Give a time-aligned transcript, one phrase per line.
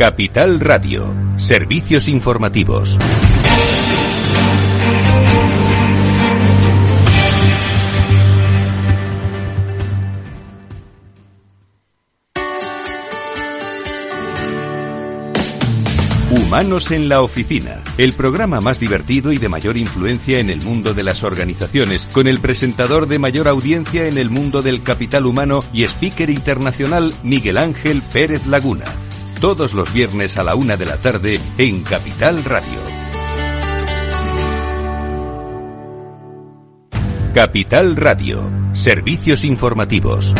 [0.00, 2.96] Capital Radio, servicios informativos.
[16.30, 20.94] Humanos en la Oficina, el programa más divertido y de mayor influencia en el mundo
[20.94, 25.62] de las organizaciones, con el presentador de mayor audiencia en el mundo del capital humano
[25.74, 28.86] y speaker internacional Miguel Ángel Pérez Laguna.
[29.40, 32.78] Todos los viernes a la una de la tarde en Capital Radio.
[37.32, 38.42] Capital Radio,
[38.74, 40.34] servicios informativos.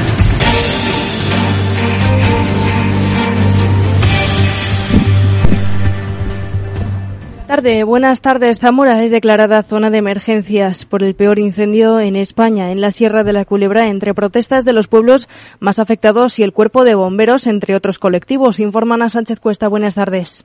[7.50, 8.60] Tarde, buenas tardes.
[8.60, 13.24] Zamora es declarada zona de emergencias por el peor incendio en España, en la Sierra
[13.24, 15.28] de la Culebra, entre protestas de los pueblos
[15.58, 18.60] más afectados y el cuerpo de bomberos, entre otros colectivos.
[18.60, 19.66] Informan a Sánchez Cuesta.
[19.66, 20.44] Buenas tardes.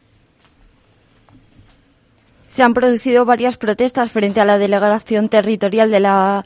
[2.47, 6.43] Se han producido varias protestas frente a la delegación territorial de la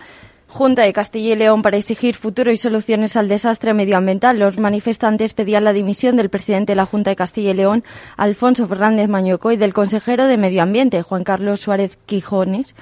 [0.51, 4.39] Junta de Castilla y León para exigir futuro y soluciones al desastre medioambiental.
[4.39, 7.83] Los manifestantes pedían la dimisión del presidente de la Junta de Castilla y León,
[8.17, 12.73] Alfonso Fernández Mañoco, y del consejero de Medio Ambiente, Juan Carlos Suárez Quijones.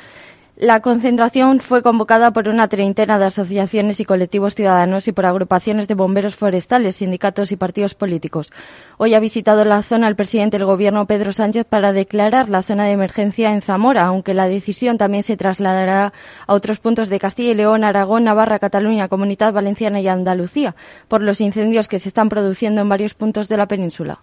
[0.59, 5.87] La concentración fue convocada por una treintena de asociaciones y colectivos ciudadanos y por agrupaciones
[5.87, 8.51] de bomberos forestales, sindicatos y partidos políticos.
[8.97, 12.85] Hoy ha visitado la zona el presidente del Gobierno, Pedro Sánchez, para declarar la zona
[12.85, 16.11] de emergencia en Zamora, aunque la decisión también se trasladará
[16.47, 20.75] a otros puntos de Castilla y León, Aragón, Navarra, Cataluña, Comunidad Valenciana y Andalucía,
[21.07, 24.21] por los incendios que se están produciendo en varios puntos de la península.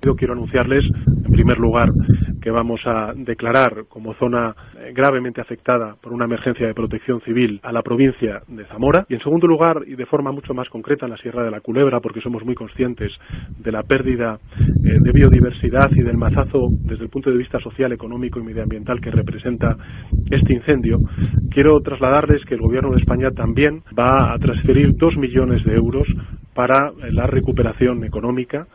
[0.00, 1.90] Quiero anunciarles, en primer lugar,
[2.40, 7.60] que vamos a declarar como zona eh, gravemente afectada por una emergencia de protección civil
[7.62, 9.04] a la provincia de Zamora.
[9.08, 11.60] Y, en segundo lugar, y de forma mucho más concreta, en la Sierra de la
[11.60, 13.12] Culebra, porque somos muy conscientes
[13.58, 17.92] de la pérdida eh, de biodiversidad y del mazazo desde el punto de vista social,
[17.92, 19.76] económico y medioambiental que representa
[20.30, 20.98] este incendio,
[21.50, 26.06] quiero trasladarles que el Gobierno de España también va a transferir dos millones de euros
[26.54, 28.66] para eh, la recuperación económica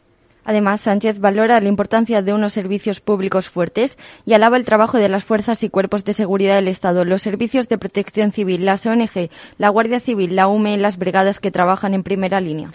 [0.46, 5.10] Además, Sánchez valora la importancia de unos servicios públicos fuertes y alaba el trabajo de
[5.10, 9.30] las fuerzas y cuerpos de seguridad del Estado, los servicios de protección civil, las ONG,
[9.58, 12.70] la Guardia Civil, la UME las brigadas que trabajan en primera línea.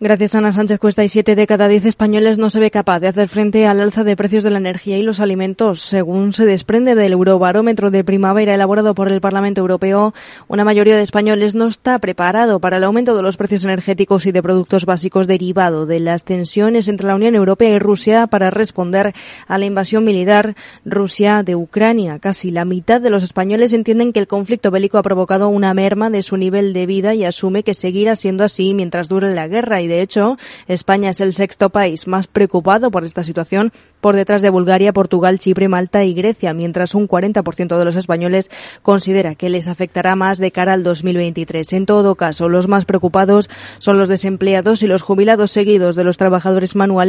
[0.00, 1.04] Gracias, Ana Sánchez Cuesta.
[1.04, 4.02] Y siete de cada diez españoles no se ve capaz de hacer frente al alza
[4.02, 5.82] de precios de la energía y los alimentos.
[5.82, 10.14] Según se desprende del Eurobarómetro de primavera elaborado por el Parlamento Europeo,
[10.48, 14.32] una mayoría de españoles no está preparado para el aumento de los precios energéticos y
[14.32, 19.12] de productos básicos derivado de las tensiones entre la Unión Europea y Rusia para responder
[19.46, 20.54] a la invasión militar
[20.86, 22.18] Rusia de Ucrania.
[22.20, 26.08] Casi la mitad de los españoles entienden que el conflicto bélico ha provocado una merma
[26.08, 29.80] de su nivel de vida y asume que seguirá siendo así mientras dure la guerra
[29.90, 30.38] de hecho,
[30.68, 35.38] España es el sexto país más preocupado por esta situación, por detrás de Bulgaria, Portugal,
[35.38, 38.50] Chipre, Malta y Grecia, mientras un 40% de los españoles
[38.82, 41.72] considera que les afectará más de cara al 2023.
[41.72, 46.16] En todo caso, los más preocupados son los desempleados y los jubilados seguidos de los
[46.16, 46.99] trabajadores manuales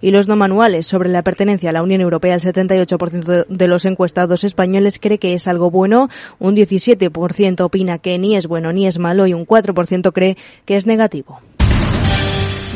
[0.00, 0.86] y los no manuales.
[0.86, 5.34] Sobre la pertenencia a la Unión Europea, el 78% de los encuestados españoles cree que
[5.34, 6.08] es algo bueno,
[6.38, 10.76] un 17% opina que ni es bueno ni es malo y un 4% cree que
[10.76, 11.40] es negativo.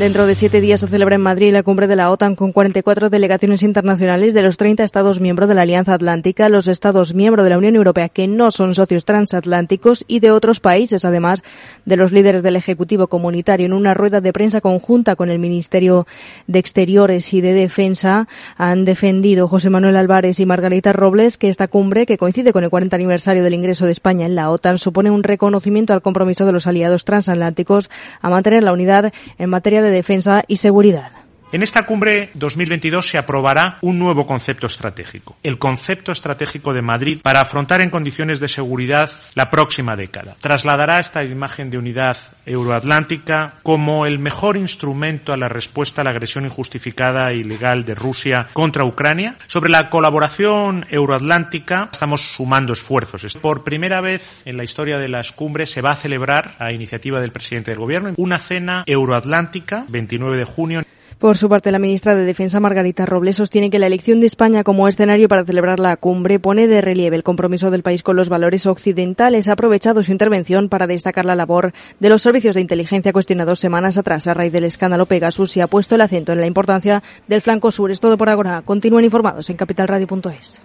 [0.01, 3.11] Dentro de siete días se celebra en Madrid la cumbre de la OTAN con 44
[3.11, 7.51] delegaciones internacionales de los 30 Estados miembros de la Alianza Atlántica, los Estados miembros de
[7.51, 11.45] la Unión Europea que no son socios transatlánticos y de otros países, además
[11.85, 13.67] de los líderes del Ejecutivo Comunitario.
[13.67, 16.07] En una rueda de prensa conjunta con el Ministerio
[16.47, 21.69] de Exteriores y de Defensa han defendido José Manuel Álvarez y Margarita Robles que esta
[21.69, 25.11] cumbre, que coincide con el 40 aniversario del ingreso de España en la OTAN, supone
[25.11, 27.91] un reconocimiento al compromiso de los aliados transatlánticos
[28.23, 31.13] a mantener la unidad en materia de defensa y seguridad.
[31.53, 37.19] En esta cumbre 2022 se aprobará un nuevo concepto estratégico, el concepto estratégico de Madrid
[37.21, 40.37] para afrontar en condiciones de seguridad la próxima década.
[40.41, 42.17] Trasladará esta imagen de unidad
[42.47, 47.97] euroatlántica como el mejor instrumento a la respuesta a la agresión injustificada e ilegal de
[47.97, 49.35] Rusia contra Ucrania.
[49.49, 53.37] Sobre la colaboración euroatlántica estamos sumando esfuerzos.
[53.39, 57.21] Por primera vez en la historia de las cumbres se va a celebrar, a iniciativa
[57.21, 60.83] del presidente del Gobierno, una cena euroatlántica 29 de junio.
[61.21, 64.65] Por su parte, la ministra de Defensa, Margarita Robles, sostiene que la elección de España
[64.65, 68.31] como escenario para celebrar la cumbre pone de relieve el compromiso del país con los
[68.31, 69.47] valores occidentales.
[69.47, 73.99] Ha aprovechado su intervención para destacar la labor de los servicios de inteligencia cuestionados semanas
[73.99, 77.43] atrás a raíz del escándalo Pegasus y ha puesto el acento en la importancia del
[77.43, 77.91] flanco sur.
[77.91, 78.63] Es todo por ahora.
[78.63, 80.63] Continúen informados en capitalradio.es.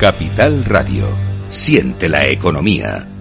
[0.00, 1.08] Capital Radio.
[1.50, 3.11] Siente la economía.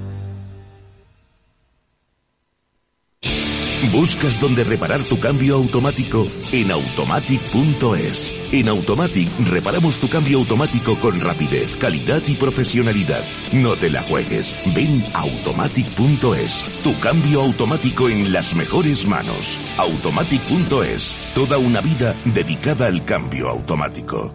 [3.89, 6.27] ¿Buscas dónde reparar tu cambio automático?
[6.51, 8.31] En automatic.es.
[8.51, 13.23] En Automatic reparamos tu cambio automático con rapidez, calidad y profesionalidad.
[13.51, 14.55] No te la juegues.
[14.75, 16.63] Ven automatic.es.
[16.83, 19.57] Tu cambio automático en las mejores manos.
[19.77, 21.15] Automatic.es.
[21.33, 24.31] Toda una vida dedicada al cambio automático.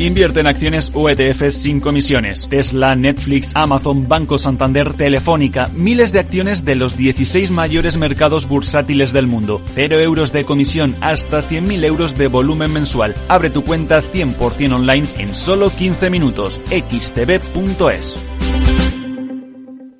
[0.00, 2.46] Invierte en acciones o ETFs sin comisiones.
[2.48, 9.12] Tesla, Netflix, Amazon, Banco Santander, Telefónica, miles de acciones de los 16 mayores mercados bursátiles
[9.12, 9.60] del mundo.
[9.66, 13.14] Cero euros de comisión hasta 100.000 euros de volumen mensual.
[13.28, 16.58] Abre tu cuenta 100% online en solo 15 minutos.
[16.70, 18.16] xtb.es.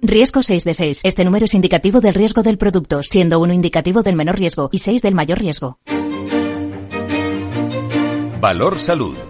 [0.00, 1.00] Riesgo 6 de 6.
[1.04, 4.78] Este número es indicativo del riesgo del producto, siendo uno indicativo del menor riesgo y
[4.78, 5.78] 6 del mayor riesgo.
[8.40, 9.29] Valor Salud.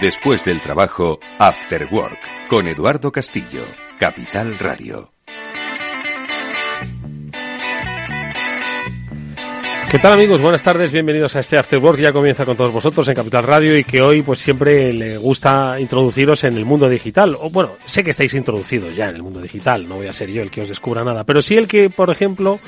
[0.00, 3.62] Después del trabajo, After Work, con Eduardo Castillo,
[3.98, 5.10] Capital Radio.
[9.90, 10.42] ¿Qué tal amigos?
[10.42, 11.98] Buenas tardes, bienvenidos a este After Work.
[11.98, 15.80] Ya comienza con todos vosotros en Capital Radio y que hoy pues siempre le gusta
[15.80, 17.34] introduciros en el mundo digital.
[17.40, 20.30] O bueno, sé que estáis introducidos ya en el mundo digital, no voy a ser
[20.30, 22.60] yo el que os descubra nada, pero sí el que, por ejemplo,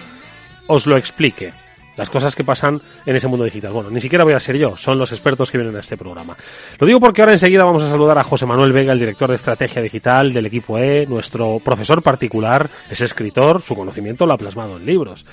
[0.66, 1.52] os lo explique
[1.98, 3.72] las cosas que pasan en ese mundo digital.
[3.72, 6.36] Bueno, ni siquiera voy a ser yo, son los expertos que vienen a este programa.
[6.78, 9.36] Lo digo porque ahora enseguida vamos a saludar a José Manuel Vega, el director de
[9.36, 14.76] estrategia digital del equipo E, nuestro profesor particular, es escritor, su conocimiento lo ha plasmado
[14.76, 15.26] en libros.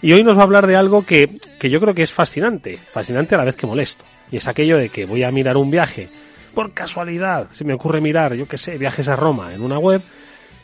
[0.00, 1.28] Y hoy nos va a hablar de algo que,
[1.58, 4.04] que yo creo que es fascinante, fascinante a la vez que molesto.
[4.30, 6.08] Y es aquello de que voy a mirar un viaje,
[6.54, 10.02] por casualidad, se me ocurre mirar, yo qué sé, viajes a Roma en una web,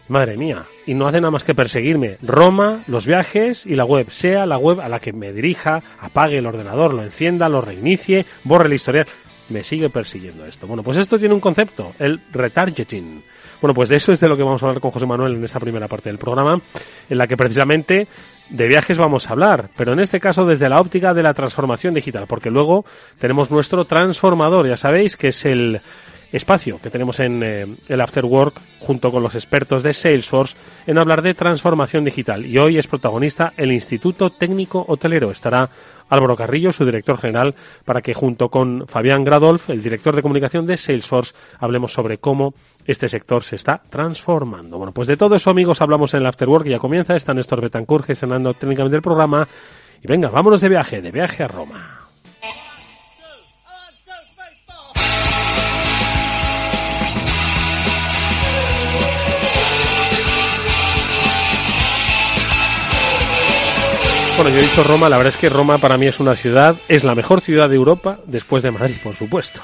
[0.08, 2.16] Madre mía, y no hace nada más que perseguirme.
[2.22, 6.38] Roma, los viajes y la web, sea la web a la que me dirija, apague
[6.38, 9.06] el ordenador, lo encienda, lo reinicie, borre el historial.
[9.50, 10.66] Me sigue persiguiendo esto.
[10.66, 13.22] Bueno, pues esto tiene un concepto, el retargeting.
[13.60, 15.44] Bueno, pues de eso es de lo que vamos a hablar con José Manuel en
[15.44, 16.60] esta primera parte del programa,
[17.08, 18.06] en la que precisamente
[18.50, 21.92] de viajes vamos a hablar, pero en este caso desde la óptica de la transformación
[21.92, 22.84] digital, porque luego
[23.18, 25.80] tenemos nuestro transformador, ya sabéis, que es el
[26.32, 30.98] espacio que tenemos en eh, el After Work junto con los expertos de Salesforce en
[30.98, 32.44] hablar de transformación digital.
[32.44, 35.30] Y hoy es protagonista el Instituto Técnico Hotelero.
[35.30, 35.68] Estará
[36.08, 37.54] Álvaro Carrillo, su director general,
[37.84, 42.54] para que junto con Fabián Gradolf, el director de comunicación de Salesforce, hablemos sobre cómo
[42.86, 44.78] este sector se está transformando.
[44.78, 46.66] Bueno, pues de todo eso, amigos, hablamos en el After Work.
[46.66, 47.16] Ya comienza.
[47.16, 49.46] Está Néstor Betancourt gestionando técnicamente el programa.
[50.02, 51.97] Y venga, vámonos de viaje, de viaje a Roma.
[64.38, 66.76] Bueno, yo he dicho Roma, la verdad es que Roma para mí es una ciudad,
[66.86, 69.60] es la mejor ciudad de Europa después de Madrid, por supuesto.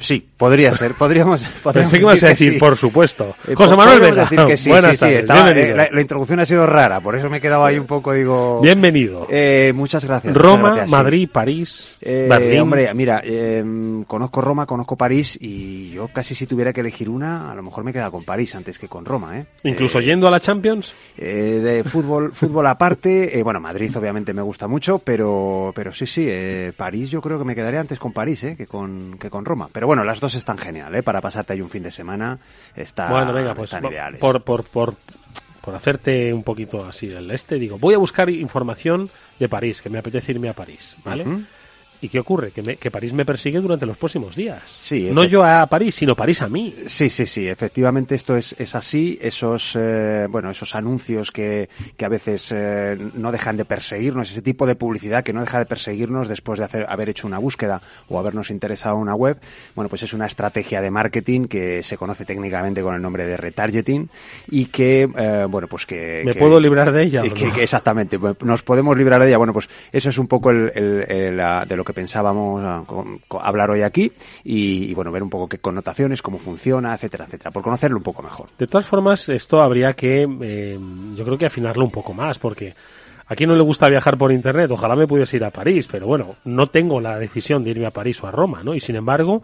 [0.00, 0.94] Sí, podría ser.
[0.94, 3.34] Podríamos, podríamos Pensé que ibas a decir, por supuesto.
[3.46, 4.22] Eh, José Manuel Vega.
[4.22, 7.16] decir que sí, Buenas sí, tardes, estaba- eh, la, la introducción ha sido rara, por
[7.16, 8.60] eso me he quedado ahí un poco, digo...
[8.60, 9.26] Bienvenido.
[9.30, 10.32] Eh, muchas gracias.
[10.34, 10.90] muchas Roma, gracias.
[10.90, 12.60] Madrid, París, Eh, Berlín.
[12.62, 13.64] Hombre, mira, eh,
[14.06, 17.84] conozco Roma, conozco París y yo casi si tuviera que elegir una, a lo mejor
[17.84, 19.46] me queda con París antes que con Roma, ¿eh?
[19.64, 20.92] Incluso yendo a la Champions.
[21.16, 26.06] eh, de fútbol, fútbol aparte, eh, bueno, Madrid obviamente me gusta mucho, pero, pero sí,
[26.06, 29.30] sí, eh, París yo creo que me quedaría antes con París, eh, que con, que
[29.30, 29.68] con Roma.
[29.72, 32.38] Pero bueno, las dos están genial, eh, para pasarte ahí un fin de semana,
[32.74, 34.20] está, bueno, venga, pues están ideales.
[34.20, 34.94] por, por, por,
[35.60, 39.90] por hacerte un poquito así el este, digo, voy a buscar información de París, que
[39.90, 41.24] me apetece irme a París, ¿vale?
[42.02, 42.50] ¿Y qué ocurre?
[42.50, 44.60] Que, me- que París me persigue durante los próximos días.
[44.78, 46.74] Sí, no yo a París, sino París a mí.
[46.88, 49.18] Sí, sí, sí, efectivamente esto es, es así.
[49.22, 54.42] Esos, eh, bueno, esos anuncios que, que a veces eh, no dejan de perseguirnos, ese
[54.42, 57.80] tipo de publicidad que no deja de perseguirnos después de hacer, haber hecho una búsqueda
[58.08, 59.38] o habernos interesado en una web,
[59.76, 63.36] bueno, pues es una estrategia de marketing que se conoce técnicamente con el nombre de
[63.36, 64.10] retargeting
[64.50, 66.22] y que, eh, bueno, pues que...
[66.24, 67.54] ¿Me que- puedo librar de ella que- no?
[67.58, 69.38] exactamente, pues, nos podemos librar de ella.
[69.38, 72.84] Bueno, pues eso es un poco el, el- el, de lo que pensábamos ah,
[73.40, 74.12] hablar hoy aquí
[74.44, 78.02] y, y, bueno, ver un poco qué connotaciones, cómo funciona, etcétera, etcétera, por conocerlo un
[78.02, 78.48] poco mejor.
[78.58, 80.78] De todas formas, esto habría que, eh,
[81.14, 82.74] yo creo que afinarlo un poco más, porque
[83.26, 86.06] a quién no le gusta viajar por Internet, ojalá me pudiese ir a París, pero
[86.06, 88.74] bueno, no tengo la decisión de irme a París o a Roma, ¿no?
[88.74, 89.42] Y sin embargo,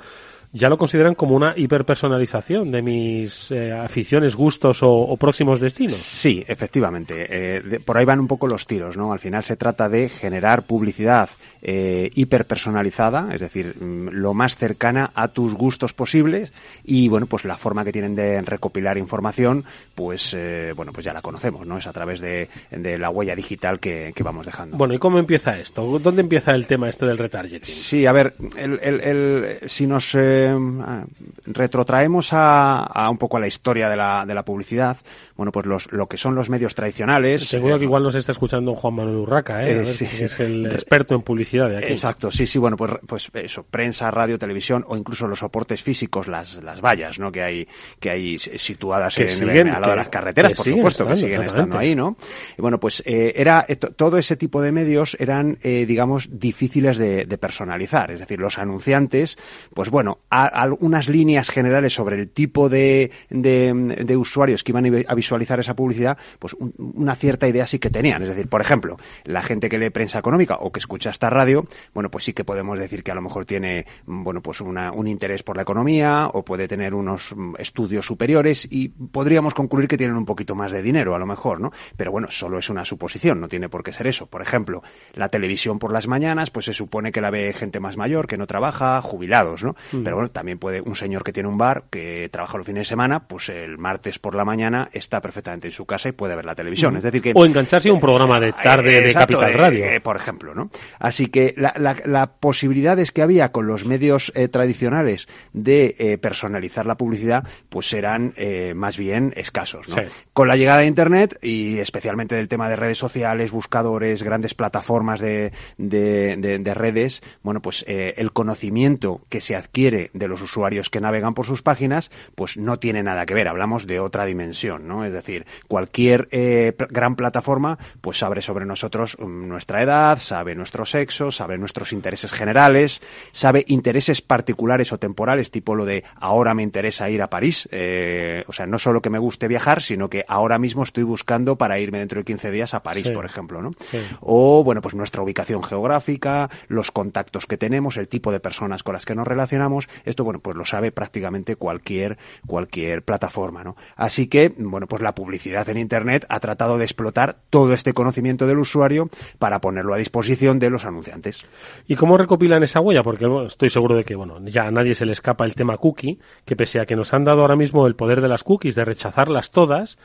[0.52, 5.94] ya lo consideran como una hiperpersonalización de mis eh, aficiones, gustos o, próximos destinos.
[5.94, 7.26] Sí, efectivamente.
[7.28, 9.12] Eh, por ahí van un poco los tiros, ¿no?
[9.12, 11.28] Al final se trata de generar publicidad
[11.60, 16.52] eh, hiperpersonalizada, es decir, mm, lo más cercana a tus gustos posibles
[16.84, 19.64] y, bueno, pues la forma que tienen de recopilar información,
[19.94, 21.78] pues, eh, bueno, pues ya la conocemos, ¿no?
[21.78, 24.76] Es a través de, de la huella digital que, que, vamos dejando.
[24.76, 25.98] Bueno, ¿y cómo empieza esto?
[25.98, 27.74] ¿Dónde empieza el tema este del retargeting?
[27.74, 30.14] Sí, a ver, el, el, el si nos
[30.47, 31.04] eh,
[31.47, 34.97] retrotraemos a, a, un poco a la historia de la, de la publicidad,
[35.37, 37.47] bueno, pues los, lo que son los medios tradicionales.
[37.47, 39.87] Seguro que igual nos está escuchando Juan Manuel Urraca, ¿eh?
[39.87, 41.92] sí, es el experto en publicidad de aquí.
[41.92, 46.28] Exacto, sí, sí, bueno, pues, pues eso, prensa, radio, televisión o incluso los soportes físicos,
[46.28, 47.30] las, las vallas, ¿no?
[47.30, 47.68] Que hay,
[48.00, 51.78] que hay situadas en, siguen, al lado de las carreteras, por supuesto, que siguen estando
[51.78, 52.16] ahí, ¿no?
[52.57, 56.99] Y bueno, pues eh, era, eh, todo ese tipo de medios eran, eh, digamos, difíciles
[56.99, 58.11] de, de, personalizar.
[58.11, 59.38] Es decir, los anunciantes,
[59.75, 65.14] pues bueno, algunas líneas generales sobre el tipo de, de, de, usuarios que iban a
[65.14, 68.23] visualizar esa publicidad, pues una cierta idea sí que tenían.
[68.23, 71.64] Es decir, por ejemplo, la gente que lee prensa económica o que escucha esta radio,
[71.94, 75.08] bueno, pues sí que podemos decir que a lo mejor tiene, bueno, pues una, un
[75.08, 79.97] interés por la economía o puede tener unos mm, estudios superiores y podríamos concluir que
[79.97, 81.73] tienen un poquito más de dinero, a lo mejor, ¿no?
[81.97, 84.26] Pero bueno, solo es una suposición, no tiene por qué ser eso.
[84.26, 84.82] Por ejemplo,
[85.14, 88.37] la televisión por las mañanas, pues se supone que la ve gente más mayor, que
[88.37, 89.75] no trabaja, jubilados, ¿no?
[89.92, 90.02] Mm.
[90.02, 92.84] Pero bueno, también puede un señor que tiene un bar, que trabaja los fines de
[92.87, 96.44] semana, pues el martes por la mañana está perfectamente en su casa y puede ver
[96.44, 96.96] la televisión.
[96.96, 97.32] Es decir que...
[97.37, 99.84] O engancharse a un programa de tarde de Capital Radio.
[99.84, 100.70] Eh, por ejemplo, ¿no?
[100.98, 106.18] Así que la, la, la, posibilidades que había con los medios eh, tradicionales de eh,
[106.18, 109.88] personalizar la publicidad, pues eran eh, más bien escasos.
[109.88, 109.94] ¿no?
[109.94, 110.10] Sí.
[110.32, 115.20] Con la llegada de Internet y especialmente del tema de redes sociales, buscadores, grandes plataformas
[115.20, 120.42] de, de, de, de redes, bueno, pues eh, el conocimiento que se adquiere de los
[120.42, 123.48] usuarios que navegan por sus páginas, pues no tiene nada que ver.
[123.48, 125.04] Hablamos de otra dimensión, ¿no?
[125.04, 130.84] Es decir, cualquier eh, gran plataforma, pues sabe sobre nosotros um, nuestra edad, sabe nuestro
[130.84, 136.62] sexo, sabe nuestros intereses generales, sabe intereses particulares o temporales, tipo lo de ahora me
[136.62, 140.24] interesa ir a París, eh, o sea, no solo que me guste viajar, sino que
[140.28, 143.12] ahora mismo estoy buscando para irme dentro de 15 días a París, sí.
[143.12, 143.72] por ejemplo, ¿no?
[143.90, 143.98] Sí.
[144.20, 148.94] O, bueno, pues nuestra ubicación geográfica, los contactos que tenemos, el tipo de personas con
[148.94, 153.76] las que nos relacionamos, esto, bueno, pues lo sabe prácticamente cualquier, cualquier plataforma, ¿no?
[153.96, 158.46] Así que, bueno, pues la publicidad en Internet ha tratado de explotar todo este conocimiento
[158.46, 161.46] del usuario para ponerlo a disposición de los anunciantes.
[161.86, 163.02] ¿Y cómo recopilan esa huella?
[163.02, 166.18] Porque estoy seguro de que, bueno, ya a nadie se le escapa el tema cookie,
[166.44, 168.84] que pese a que nos han dado ahora mismo el poder de las cookies, de
[168.84, 169.98] rechazarlas todas,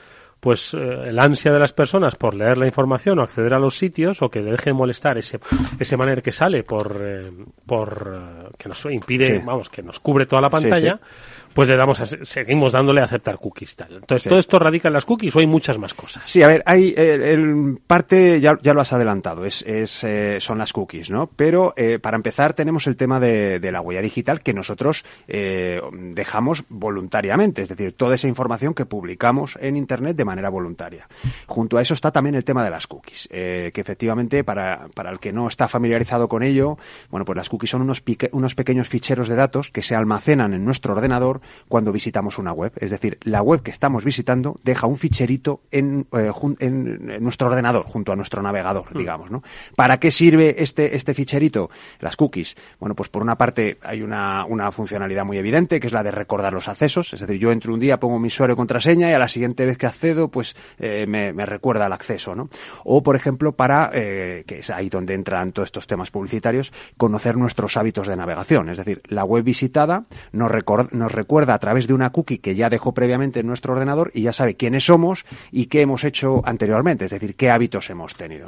[0.44, 3.78] pues eh, el ansia de las personas por leer la información o acceder a los
[3.78, 5.40] sitios o que deje de molestar ese
[5.80, 7.32] ese manera que sale por eh,
[7.66, 9.46] por eh, que nos impide sí.
[9.46, 13.02] vamos que nos cubre toda la pantalla sí, sí pues le damos a, seguimos dándole
[13.02, 13.94] a aceptar cookies tal.
[13.94, 14.30] Entonces, sí.
[14.30, 16.26] ¿todo esto radica en las cookies o hay muchas más cosas?
[16.26, 20.38] Sí, a ver, hay el, el parte, ya, ya, lo has adelantado, es, es eh,
[20.40, 21.28] son las cookies, ¿no?
[21.36, 25.82] Pero eh, para empezar tenemos el tema de, de la huella digital que nosotros eh,
[25.92, 31.08] dejamos voluntariamente, es decir, toda esa información que publicamos en Internet de manera voluntaria.
[31.48, 35.12] Junto a eso está también el tema de las cookies, eh, que efectivamente para, para
[35.12, 36.78] el que no está familiarizado con ello,
[37.10, 40.54] bueno, pues las cookies son unos, pique, unos pequeños ficheros de datos que se almacenan
[40.54, 42.74] en nuestro ordenador cuando visitamos una web.
[42.78, 47.48] Es decir, la web que estamos visitando deja un ficherito en, eh, en, en nuestro
[47.48, 48.98] ordenador, junto a nuestro navegador, mm.
[48.98, 49.44] digamos, ¿no?
[49.76, 51.70] ¿Para qué sirve este, este ficherito?
[52.00, 52.56] Las cookies.
[52.80, 56.12] Bueno, pues por una parte hay una, una funcionalidad muy evidente, que es la de
[56.12, 57.14] recordar los accesos.
[57.14, 59.66] Es decir, yo entro un día, pongo mi usuario y contraseña y a la siguiente
[59.66, 62.50] vez que accedo, pues eh, me, me, recuerda el acceso, ¿no?
[62.84, 67.38] O, por ejemplo, para, eh, que es ahí donde entran todos estos temas publicitarios, conocer
[67.38, 68.70] nuestros hábitos de navegación.
[68.70, 72.56] Es decir, la web visitada nos, record, nos recuerda a través de una cookie que
[72.56, 76.42] ya dejó previamente en nuestro ordenador y ya sabe quiénes somos y qué hemos hecho
[76.46, 78.46] anteriormente, es decir, qué hábitos hemos tenido.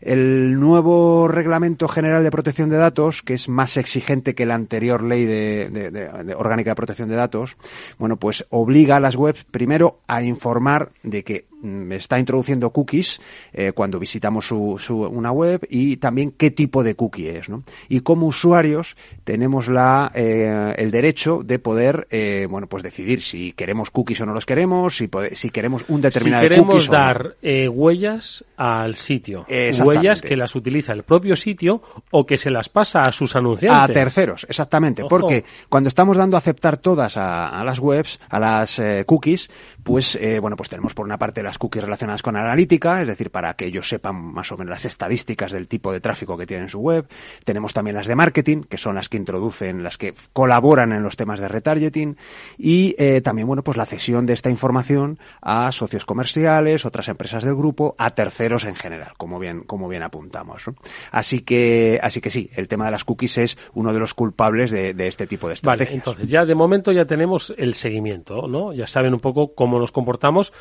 [0.00, 5.02] El nuevo Reglamento General de Protección de Datos, que es más exigente que la anterior
[5.02, 7.56] ley de, de, orgánica de protección de datos,
[7.98, 11.49] bueno, pues obliga a las webs primero a informar de que
[11.90, 13.20] está introduciendo cookies
[13.52, 17.48] eh, cuando visitamos su, su, una web y también qué tipo de cookie es.
[17.48, 17.62] ¿no?
[17.88, 23.52] Y como usuarios tenemos la, eh, el derecho de poder eh, bueno, pues decidir si
[23.52, 27.68] queremos cookies o no los queremos, si, si queremos un determinado si queremos dar eh,
[27.68, 29.46] huellas al sitio,
[29.84, 33.90] huellas que las utiliza el propio sitio o que se las pasa a sus anunciantes.
[33.90, 38.78] A terceros, exactamente, porque cuando estamos dando a aceptar todas a, las webs, a las
[38.78, 39.50] eh, cookies,
[39.90, 43.54] pues bueno, pues tenemos por una parte las cookies relacionadas con analítica, es decir, para
[43.54, 46.68] que ellos sepan más o menos las estadísticas del tipo de tráfico que tiene en
[46.68, 47.08] su web.
[47.44, 51.16] Tenemos también las de marketing, que son las que introducen, las que colaboran en los
[51.16, 52.16] temas de retargeting
[52.56, 57.42] y eh, también, bueno, pues la cesión de esta información a socios comerciales, otras empresas
[57.42, 60.64] del grupo, a terceros en general, como bien, como bien apuntamos.
[61.10, 64.70] Así que, así que sí, el tema de las cookies es uno de los culpables
[64.70, 65.88] de, este tipo de estrategias.
[65.88, 68.72] Vale, entonces ya de momento ya tenemos el seguimiento, ¿no?
[68.72, 70.52] Ya saben un poco cómo nos comportamos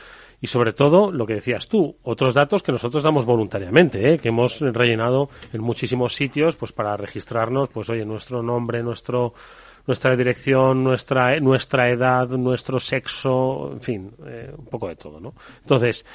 [0.41, 4.17] y sobre todo lo que decías tú, otros datos que nosotros damos voluntariamente, ¿eh?
[4.19, 9.33] que hemos rellenado en muchísimos sitios pues para registrarnos, pues oye, nuestro nombre, nuestro
[9.87, 15.33] nuestra dirección, nuestra nuestra edad, nuestro sexo, en fin, eh, un poco de todo, ¿no?
[15.61, 16.05] Entonces,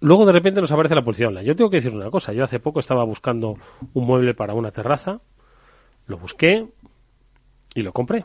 [0.00, 1.46] luego de repente nos aparece la policía online.
[1.46, 3.56] Yo tengo que decir una cosa, yo hace poco estaba buscando
[3.94, 5.20] un mueble para una terraza,
[6.06, 6.66] lo busqué
[7.74, 8.24] y lo compré.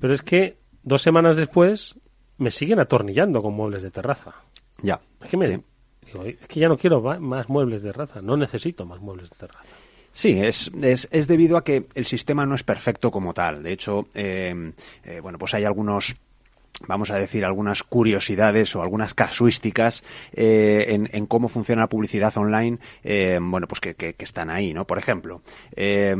[0.00, 1.94] Pero es que dos semanas después
[2.40, 4.34] me siguen atornillando con muebles de terraza.
[4.82, 4.98] Ya.
[5.22, 5.44] Es que, me,
[6.24, 9.74] es que ya no quiero más muebles de terraza, no necesito más muebles de terraza.
[10.12, 13.62] Sí, es, es, es, debido a que el sistema no es perfecto como tal.
[13.62, 14.72] De hecho, eh,
[15.04, 16.16] eh, bueno, pues hay algunos
[16.86, 22.36] vamos a decir, algunas curiosidades o algunas casuísticas eh, en, en, cómo funciona la publicidad
[22.36, 24.86] online, eh, bueno, pues que, que, que, están ahí, ¿no?
[24.86, 25.42] Por ejemplo,
[25.76, 26.16] eh,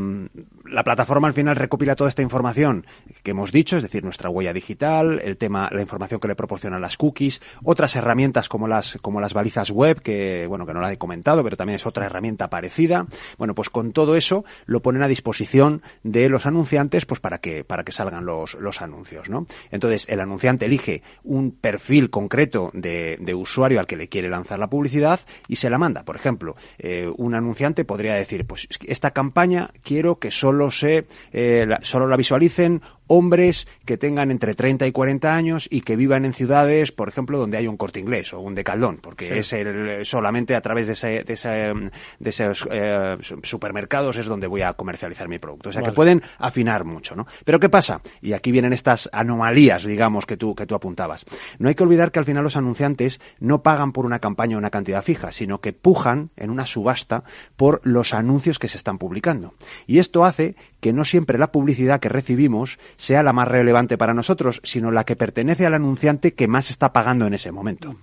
[0.71, 2.85] la plataforma al final recopila toda esta información
[3.23, 6.81] que hemos dicho, es decir, nuestra huella digital, el tema, la información que le proporcionan
[6.81, 10.91] las cookies, otras herramientas como las, como las balizas web, que, bueno, que no la
[10.91, 13.05] he comentado, pero también es otra herramienta parecida.
[13.37, 17.63] Bueno, pues con todo eso lo ponen a disposición de los anunciantes, pues para que,
[17.63, 19.45] para que salgan los, los anuncios, ¿no?
[19.71, 24.69] Entonces, el anunciante elige un perfil concreto de, usuario al que le quiere lanzar la
[24.69, 26.03] publicidad y se la manda.
[26.03, 31.67] Por ejemplo, eh, un anunciante podría decir, pues esta campaña quiero que solo se, eh,
[31.81, 36.31] solo la visualicen hombres que tengan entre 30 y 40 años y que vivan en
[36.31, 40.55] ciudades, por ejemplo, donde hay un corte inglés o un decaldón, porque es el, solamente
[40.55, 45.27] a través de, ese, de, ese, de esos eh, supermercados es donde voy a comercializar
[45.27, 45.69] mi producto.
[45.69, 47.27] O sea, que pueden afinar mucho, ¿no?
[47.43, 48.01] Pero ¿qué pasa?
[48.21, 51.25] Y aquí vienen estas anomalías, digamos, que tú, que tú apuntabas.
[51.59, 54.69] No hay que olvidar que al final los anunciantes no pagan por una campaña una
[54.69, 57.25] cantidad fija, sino que pujan en una subasta
[57.57, 59.53] por los anuncios que se están publicando.
[59.85, 64.13] Y esto hace que no siempre la publicidad que recibimos sea la más relevante para
[64.13, 67.95] nosotros, sino la que pertenece al anunciante que más está pagando en ese momento.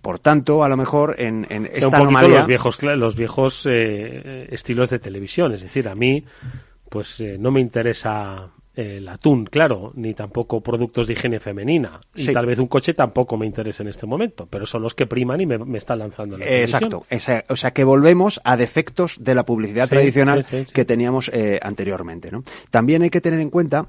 [0.00, 4.88] Por tanto, a lo mejor en, en esta un los viejos, los viejos eh, estilos
[4.88, 6.24] de televisión, es decir, a mí
[6.88, 12.00] pues eh, no me interesa el atún, claro, ni tampoco productos de higiene femenina.
[12.14, 15.06] Y tal vez un coche tampoco me interesa en este momento, pero son los que
[15.06, 16.36] priman y me, están lanzando.
[16.36, 17.04] En la Exacto,
[17.48, 22.30] o sea que volvemos a defectos de la publicidad tradicional que teníamos eh, anteriormente.
[22.30, 22.42] ¿no?
[22.70, 23.88] También hay que tener en cuenta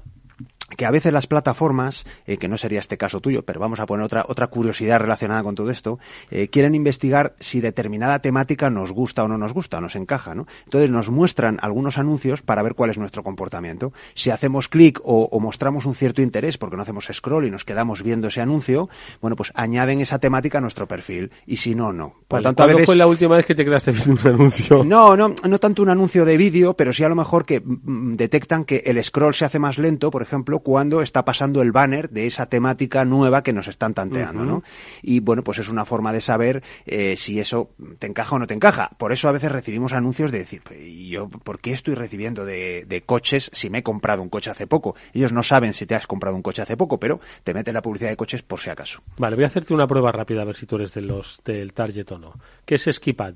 [0.76, 3.86] que a veces las plataformas, eh, que no sería este caso tuyo, pero vamos a
[3.86, 5.98] poner otra, otra curiosidad relacionada con todo esto,
[6.30, 10.46] eh, quieren investigar si determinada temática nos gusta o no nos gusta, nos encaja, ¿no?
[10.64, 13.92] Entonces nos muestran algunos anuncios para ver cuál es nuestro comportamiento.
[14.14, 18.02] Si hacemos clic o, mostramos un cierto interés porque no hacemos scroll y nos quedamos
[18.02, 18.88] viendo ese anuncio,
[19.20, 22.14] bueno, pues añaden esa temática a nuestro perfil y si no, no.
[22.26, 24.84] Por tanto, ¿Cuándo fue la última vez que te quedaste viendo un anuncio?
[24.88, 28.14] No, no, no tanto un anuncio de vídeo, pero sí a lo mejor que mm,
[28.14, 32.10] detectan que el scroll se hace más lento, por ejemplo, cuando está pasando el banner
[32.10, 34.62] de esa temática nueva que nos están tanteando, ¿no?
[35.02, 38.46] Y bueno, pues es una forma de saber eh, si eso te encaja o no
[38.46, 38.90] te encaja.
[38.98, 43.02] Por eso a veces recibimos anuncios de decir, pues, yo, ¿por qué estoy recibiendo de,
[43.06, 44.94] coches si me he comprado un coche hace poco?
[45.12, 47.82] Ellos no saben si te has comprado un coche hace poco, pero te meten la
[47.82, 49.02] publicidad de coches por si acaso.
[49.18, 51.72] Vale, voy a hacerte una prueba rápida a ver si tú eres de los del
[51.72, 52.34] target o no.
[52.64, 53.34] ¿Qué es Skipad?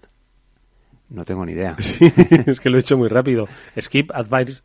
[1.13, 1.77] No tengo ni idea.
[2.47, 3.47] es que lo he hecho muy rápido.
[3.79, 4.63] Skip Advice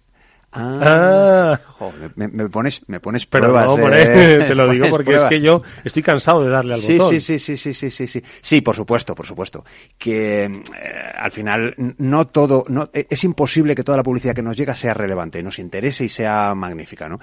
[0.59, 1.59] Ah,
[2.15, 3.77] me, pones, me pones pruebas.
[3.91, 7.09] Eh, te lo digo porque es que yo estoy cansado de darle al sí, botón.
[7.11, 8.23] Sí, sí, sí, sí, sí, sí, sí.
[8.41, 9.63] Sí, por supuesto, por supuesto.
[9.97, 10.51] Que eh,
[11.17, 14.75] al final no todo, no, eh, es imposible que toda la publicidad que nos llega
[14.75, 17.19] sea relevante, nos interese y sea magnífica, ¿no?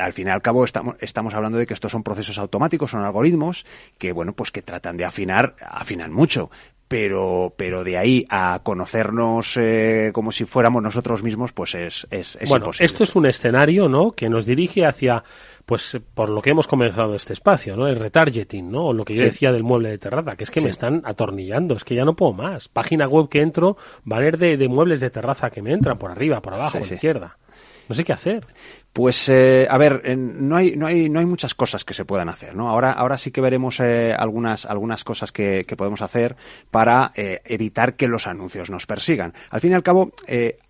[0.00, 3.04] al fin y al cabo estamos, estamos hablando de que estos son procesos automáticos, son
[3.04, 3.64] algoritmos
[3.98, 6.50] que, bueno, pues que tratan de afinar, afinan mucho
[6.92, 12.36] pero, pero de ahí a conocernos eh, como si fuéramos nosotros mismos, pues es, es,
[12.38, 14.12] es bueno, Esto es un escenario, ¿no?
[14.12, 15.24] Que nos dirige hacia,
[15.64, 17.86] pues, por lo que hemos comenzado este espacio, ¿no?
[17.88, 18.88] El retargeting, ¿no?
[18.88, 21.76] O lo que yo decía del mueble de terraza, que es que me están atornillando,
[21.76, 22.68] es que ya no puedo más.
[22.68, 26.42] Página web que entro, banner de, de muebles de terraza que me entran por arriba,
[26.42, 27.38] por abajo, por la izquierda.
[27.88, 28.46] No sé qué hacer.
[28.92, 32.28] Pues eh, a ver, no hay no hay no hay muchas cosas que se puedan
[32.28, 32.68] hacer, ¿no?
[32.68, 36.36] Ahora ahora sí que veremos eh, algunas algunas cosas que, que podemos hacer
[36.70, 39.32] para eh, evitar que los anuncios nos persigan.
[39.48, 40.12] Al fin y al cabo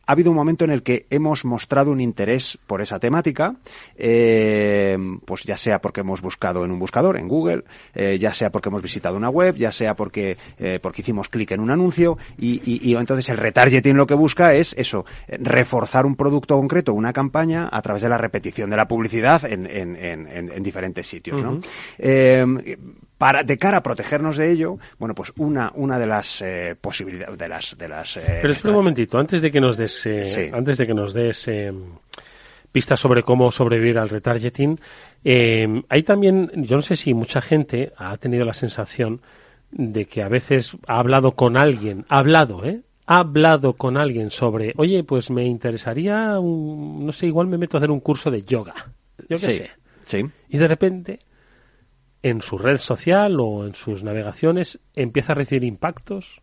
[0.05, 3.55] ha habido un momento en el que hemos mostrado un interés por esa temática,
[3.97, 8.83] pues ya sea porque hemos buscado en un buscador, en Google, ya sea porque hemos
[8.83, 10.37] visitado una web, ya sea porque
[10.83, 14.55] porque hicimos clic en un anuncio y, y, y entonces el retargeting lo que busca
[14.55, 18.87] es eso, reforzar un producto concreto, una campaña a través de la repetición de la
[18.87, 21.43] publicidad en, en, en, en diferentes sitios.
[21.43, 21.61] ¿no?
[21.99, 22.45] eh,
[23.19, 27.39] para de cara a protegernos de ello, bueno, pues una una de las eh, posibilidades
[27.39, 28.17] de las de las.
[28.17, 30.51] Eh, Pero espera un momentito, antes de que nos des eh, sí.
[30.53, 31.73] antes de que nos des eh,
[32.73, 34.81] pistas sobre cómo sobrevivir al retargeting,
[35.25, 39.21] eh, hay también, yo no sé si mucha gente ha tenido la sensación
[39.71, 42.81] de que a veces ha hablado con alguien, ha hablado, ¿eh?
[43.07, 47.77] Ha hablado con alguien sobre, oye, pues me interesaría, un, no sé, igual me meto
[47.77, 48.75] a hacer un curso de yoga.
[49.19, 49.71] Yo qué sí, sé.
[50.05, 50.25] Sí.
[50.49, 51.21] Y de repente,
[52.23, 56.41] en su red social o en sus navegaciones, empieza a recibir impactos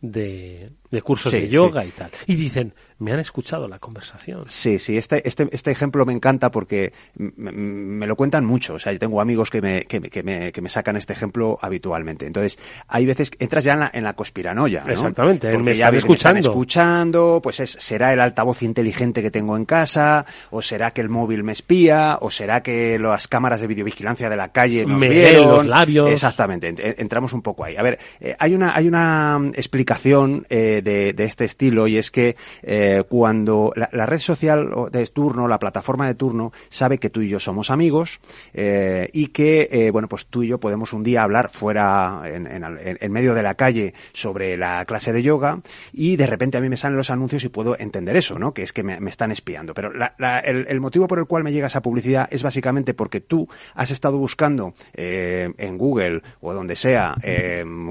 [0.00, 1.88] de, de cursos Sí, de yoga sí.
[1.88, 2.10] y tal.
[2.26, 4.44] Y dicen, me han escuchado la conversación.
[4.46, 8.74] Sí, sí, este, este, este ejemplo me encanta porque me, me lo cuentan mucho.
[8.74, 11.12] O sea, yo tengo amigos que me, que, me, que, me, que me sacan este
[11.12, 12.26] ejemplo habitualmente.
[12.26, 14.84] Entonces, hay veces que entras ya en la, en la conspiranoia.
[14.86, 14.92] ¿no?
[14.92, 16.50] Exactamente, Porque me ya están ves, me están escuchando.
[16.50, 21.08] escuchando, pues es, será el altavoz inteligente que tengo en casa, o será que el
[21.08, 25.08] móvil me espía, o será que las cámaras de videovigilancia de la calle nos Me
[25.08, 25.48] vieron.
[25.48, 26.10] los labios.
[26.10, 27.76] Exactamente, ent- entramos un poco ahí.
[27.76, 32.10] A ver, eh, hay una, hay una mm, explicación eh, de, este estilo y es
[32.10, 37.20] que eh, cuando la, red social de turno, la plataforma de turno, sabe que tú
[37.20, 38.20] y yo somos amigos
[38.54, 42.46] eh, y que, eh, bueno, pues tú y yo podemos un día hablar fuera, en,
[42.46, 42.64] en,
[43.00, 45.60] en- medio de la calle, sobre la clase de yoga
[45.92, 48.52] y de repente a mí me salen los anuncios y puedo entender eso, ¿no?
[48.52, 49.74] Que es que me, están espiando.
[49.74, 53.20] Pero la- el, el motivo por el cual me llega esa publicidad es básicamente porque
[53.20, 57.14] tú has estado buscando en Google o donde sea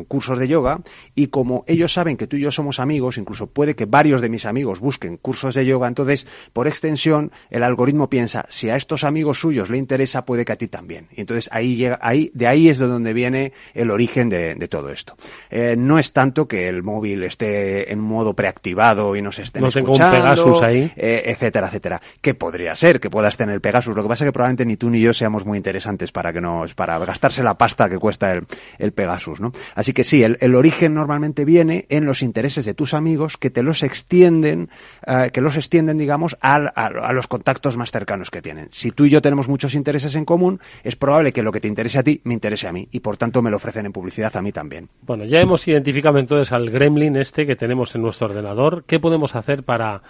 [0.07, 0.79] cursos de yoga
[1.15, 4.29] y como ellos saben que tú y yo somos amigos, incluso puede que varios de
[4.29, 9.03] mis amigos busquen cursos de yoga, entonces por extensión el algoritmo piensa si a estos
[9.03, 11.07] amigos suyos le interesa puede que a ti también.
[11.15, 14.67] Y entonces ahí llega, ahí de ahí es de donde viene el origen de, de
[14.67, 15.15] todo esto.
[15.49, 19.71] Eh, no es tanto que el móvil esté en modo preactivado y nos estén No
[19.71, 20.91] tengo un escuchando, Pegasus ahí.
[20.95, 22.01] eh, etcétera, etcétera.
[22.21, 23.95] Que podría ser que puedas tener Pegasus.
[23.95, 26.41] Lo que pasa es que probablemente ni tú ni yo seamos muy interesantes para que
[26.41, 28.45] nos, para gastarse la pasta que cuesta el,
[28.79, 29.51] el Pegasus, ¿no?
[29.75, 33.49] Así que sí, el, el origen normalmente viene en los intereses de tus amigos que
[33.49, 34.69] te los extienden,
[35.07, 38.67] eh, que los extienden, digamos, a, a los contactos más cercanos que tienen.
[38.71, 41.67] Si tú y yo tenemos muchos intereses en común, es probable que lo que te
[41.67, 44.35] interese a ti me interese a mí y por tanto me lo ofrecen en publicidad
[44.35, 44.89] a mí también.
[45.01, 48.83] Bueno, ya hemos identificado entonces al gremlin este que tenemos en nuestro ordenador.
[48.85, 50.01] ¿Qué podemos hacer para,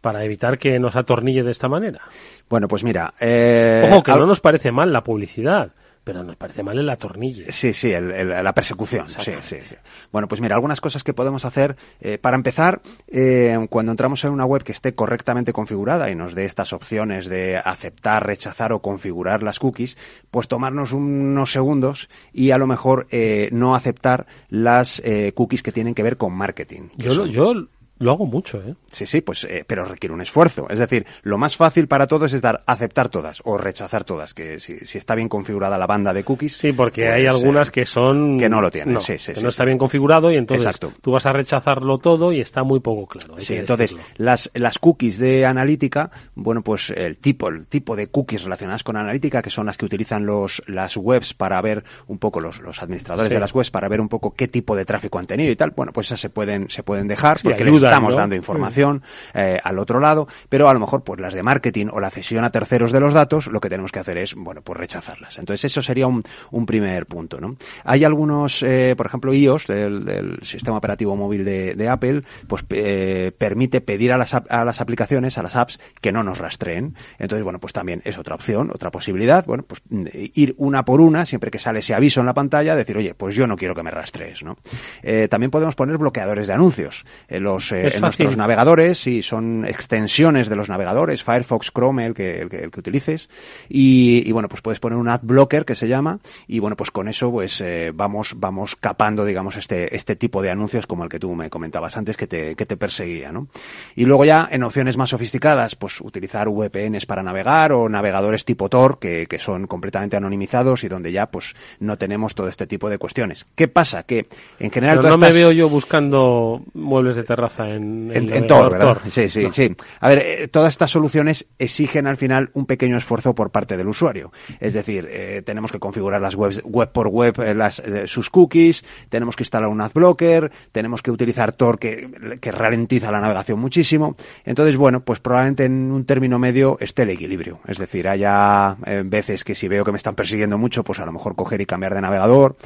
[0.00, 2.00] para evitar que nos atornille de esta manera?
[2.48, 5.72] Bueno, pues mira, eh, Ojo, que al- no nos parece mal la publicidad,
[6.06, 7.50] pero nos parece mal el atornille.
[7.50, 9.08] Sí, sí, el- el- la persecución.
[9.10, 9.74] Sí, sí, sí.
[10.12, 11.74] Bueno, pues mira, algunas cosas que podemos hacer.
[12.00, 16.34] eh, para empezar, eh, cuando entramos en una web que esté correctamente configurada y nos
[16.36, 19.98] dé estas opciones de aceptar, rechazar o configurar las cookies,
[20.30, 25.72] pues tomarnos unos segundos y a lo mejor eh, no aceptar las eh, cookies que
[25.72, 26.88] tienen que ver con marketing.
[26.96, 27.52] Yo, son- yo
[27.98, 28.74] lo hago mucho, ¿eh?
[28.90, 30.68] Sí, sí, pues, eh, pero requiere un esfuerzo.
[30.68, 34.60] Es decir, lo más fácil para todos es dar aceptar todas o rechazar todas, que
[34.60, 36.56] si, si está bien configurada la banda de cookies.
[36.56, 38.38] Sí, porque pues, hay eh, algunas que son...
[38.38, 39.54] que no lo tienen, sí, sí, que sí, no sí.
[39.54, 40.92] está bien configurado y entonces Exacto.
[41.00, 43.34] tú vas a rechazarlo todo y está muy poco claro.
[43.38, 48.42] Sí, entonces las, las cookies de analítica, bueno, pues el tipo, el tipo de cookies
[48.42, 52.40] relacionadas con analítica, que son las que utilizan los, las webs para ver un poco
[52.40, 55.26] los, los administradores de las webs para ver un poco qué tipo de tráfico han
[55.26, 59.02] tenido y tal, bueno, pues esas se pueden, se pueden dejar porque estamos dando información
[59.34, 62.44] eh, al otro lado, pero a lo mejor pues las de marketing o la cesión
[62.44, 65.38] a terceros de los datos, lo que tenemos que hacer es, bueno, pues rechazarlas.
[65.38, 67.56] Entonces eso sería un, un primer punto, ¿no?
[67.84, 72.64] Hay algunos, eh, por ejemplo, iOS, del, del sistema operativo móvil de, de Apple, pues
[72.70, 76.94] eh, permite pedir a las, a las aplicaciones, a las apps, que no nos rastreen.
[77.18, 81.26] Entonces, bueno, pues también es otra opción, otra posibilidad, bueno, pues ir una por una,
[81.26, 83.82] siempre que sale ese aviso en la pantalla, decir, oye, pues yo no quiero que
[83.82, 84.56] me rastrees, ¿no?
[85.02, 87.04] Eh, también podemos poner bloqueadores de anuncios.
[87.28, 92.14] En los, eh, en nuestros navegadores, y son extensiones de los navegadores, Firefox, Chrome, el
[92.14, 93.28] que, el que, el que utilices,
[93.68, 96.90] y, y, bueno, pues puedes poner un ad blocker que se llama, y bueno, pues
[96.90, 101.10] con eso pues eh, vamos, vamos capando, digamos, este, este tipo de anuncios como el
[101.10, 103.48] que tú me comentabas antes que te, que te perseguía, ¿no?
[103.94, 108.68] Y luego ya en opciones más sofisticadas, pues utilizar VPNs para navegar o navegadores tipo
[108.68, 112.88] Tor, que, que son completamente anonimizados y donde ya pues no tenemos todo este tipo
[112.90, 113.46] de cuestiones.
[113.54, 114.02] ¿Qué pasa?
[114.04, 114.26] Que
[114.58, 118.24] en general Pero no me estas- veo yo buscando muebles de terraza sea, en, En,
[118.24, 118.98] el en Tor, ¿verdad?
[119.08, 119.74] Sí, sí, sí.
[120.00, 123.88] A ver, eh, todas estas soluciones exigen al final un pequeño esfuerzo por parte del
[123.88, 124.32] usuario.
[124.60, 128.84] Es decir, eh, tenemos que configurar las webs web por web, eh, las, sus cookies,
[129.08, 134.16] tenemos que instalar un adblocker, tenemos que utilizar Tor que, que ralentiza la navegación muchísimo.
[134.44, 137.60] Entonces, bueno, pues probablemente en un término medio esté el equilibrio.
[137.66, 141.12] Es decir, haya veces que si veo que me están persiguiendo mucho, pues a lo
[141.12, 142.56] mejor coger y cambiar de navegador,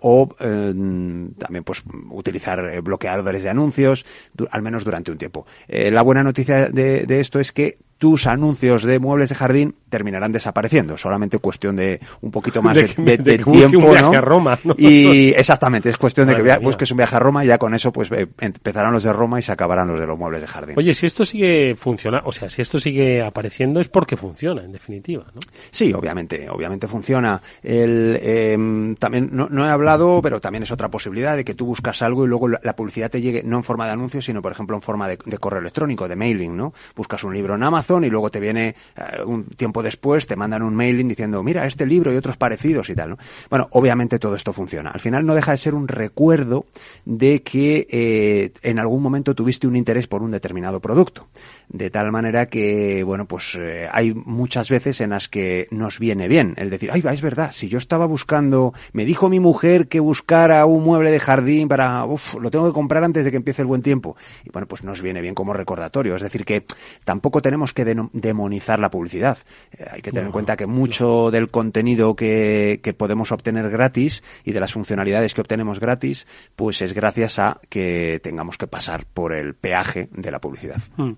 [0.00, 4.01] o también pues utilizar bloqueadores de anuncios,
[4.50, 5.46] al menos durante un tiempo.
[5.68, 9.76] Eh, la buena noticia de, de esto es que tus anuncios de muebles de jardín
[9.88, 13.90] terminarán desapareciendo, solamente cuestión de un poquito más De de, de- de busque un tiempo,
[13.92, 14.18] viaje ¿no?
[14.18, 14.74] a Roma, ¿no?
[14.76, 17.92] Y exactamente, es cuestión de que busques un viaje a Roma y ya con eso
[17.92, 20.74] pues eh, empezarán los de Roma y se acabarán los de los muebles de jardín.
[20.76, 24.72] Oye, si esto sigue funcionando, o sea, si esto sigue apareciendo es porque funciona, en
[24.72, 25.40] definitiva, ¿no?
[25.70, 27.40] Sí, obviamente, obviamente funciona.
[27.62, 31.66] El, em, también no, no he hablado, pero también es otra posibilidad de que tú
[31.66, 34.42] buscas algo y luego la, la publicidad te llegue no en forma de anuncio, sino
[34.42, 36.72] por ejemplo en forma de, de correo electrónico, de mailing, ¿no?
[36.96, 40.62] Buscas un libro en Amazon y luego te viene eh, un tiempo después te mandan
[40.62, 43.18] un mailing diciendo mira este libro y otros parecidos y tal, ¿no?
[43.50, 44.90] Bueno, obviamente todo esto funciona.
[44.90, 46.66] Al final no deja de ser un recuerdo
[47.04, 51.28] de que eh, en algún momento tuviste un interés por un determinado producto,
[51.68, 56.28] de tal manera que bueno pues eh, hay muchas veces en las que nos viene
[56.28, 60.00] bien el decir, ay, es verdad, si yo estaba buscando, me dijo mi mujer que
[60.00, 63.62] buscara un mueble de jardín para, uff, lo tengo que comprar antes de que empiece
[63.62, 64.16] el buen tiempo.
[64.44, 66.16] Y bueno, pues nos viene bien como recordatorio.
[66.16, 66.64] Es decir, que
[67.04, 69.38] tampoco tenemos que demonizar la publicidad.
[69.72, 74.22] Eh, hay que tener en cuenta que mucho del contenido que, que podemos obtener gratis
[74.44, 79.06] y de las funcionalidades que obtenemos gratis, pues es gracias a que tengamos que pasar
[79.12, 80.80] por el peaje de la publicidad.
[80.96, 81.12] Mm.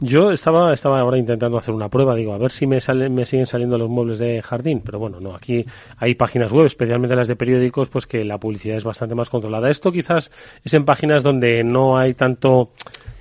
[0.00, 3.26] Yo estaba, estaba ahora intentando hacer una prueba, digo, a ver si me, salen, me
[3.26, 5.64] siguen saliendo los muebles de jardín, pero bueno, no, aquí
[5.98, 9.70] hay páginas web, especialmente las de periódicos, pues que la publicidad es bastante más controlada.
[9.70, 10.32] Esto quizás
[10.64, 12.72] es en páginas donde no hay tanto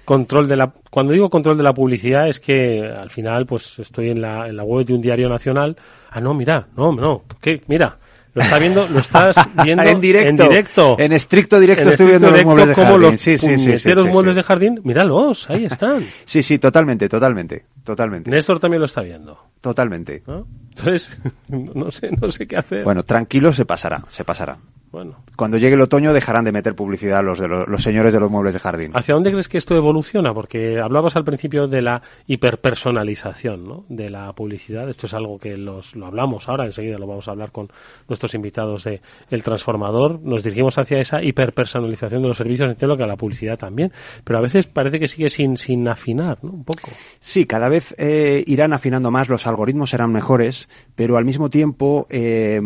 [0.05, 4.09] control de la cuando digo control de la publicidad es que al final pues estoy
[4.09, 5.77] en la, en la web de un diario nacional
[6.11, 7.61] ah no mira no no ¿qué?
[7.67, 7.97] mira
[8.35, 10.43] lo está viendo lo estás viendo en directo.
[10.43, 13.01] en directo En estricto directo En estoy viendo los directo, muebles de jardín.
[13.11, 14.37] los Sí, sí, sí, sí, puñeteros sí, muebles sí.
[14.37, 19.39] de jardín míralos ahí están Sí, sí, totalmente, totalmente, totalmente, Néstor también lo está viendo
[19.61, 20.23] totalmente.
[20.27, 20.47] ¿no?
[20.69, 24.57] entonces no sé no sé qué hacer Bueno, tranquilo, se pasará, se pasará.
[24.93, 28.19] Bueno Cuando llegue el otoño dejarán de meter publicidad los de los, los señores de
[28.19, 28.91] los muebles de jardín.
[28.93, 30.33] ¿Hacia dónde crees que esto evoluciona?
[30.33, 33.85] Porque hablabas al principio de la hiperpersonalización ¿no?
[33.89, 34.87] de la publicidad.
[34.87, 37.69] Esto es algo que los, lo hablamos ahora, enseguida lo vamos a hablar con
[38.07, 39.01] nuestros invitados de
[39.31, 40.19] El Transformador.
[40.21, 43.91] Nos dirigimos hacia esa hiperpersonalización de los servicios, entiendo que a la publicidad también.
[44.23, 46.51] Pero a veces parece que sigue sin, sin afinar, ¿no?
[46.51, 46.91] Un poco.
[47.19, 52.05] Sí, cada vez eh, irán afinando más, los algoritmos serán mejores, pero al mismo tiempo
[52.11, 52.61] eh,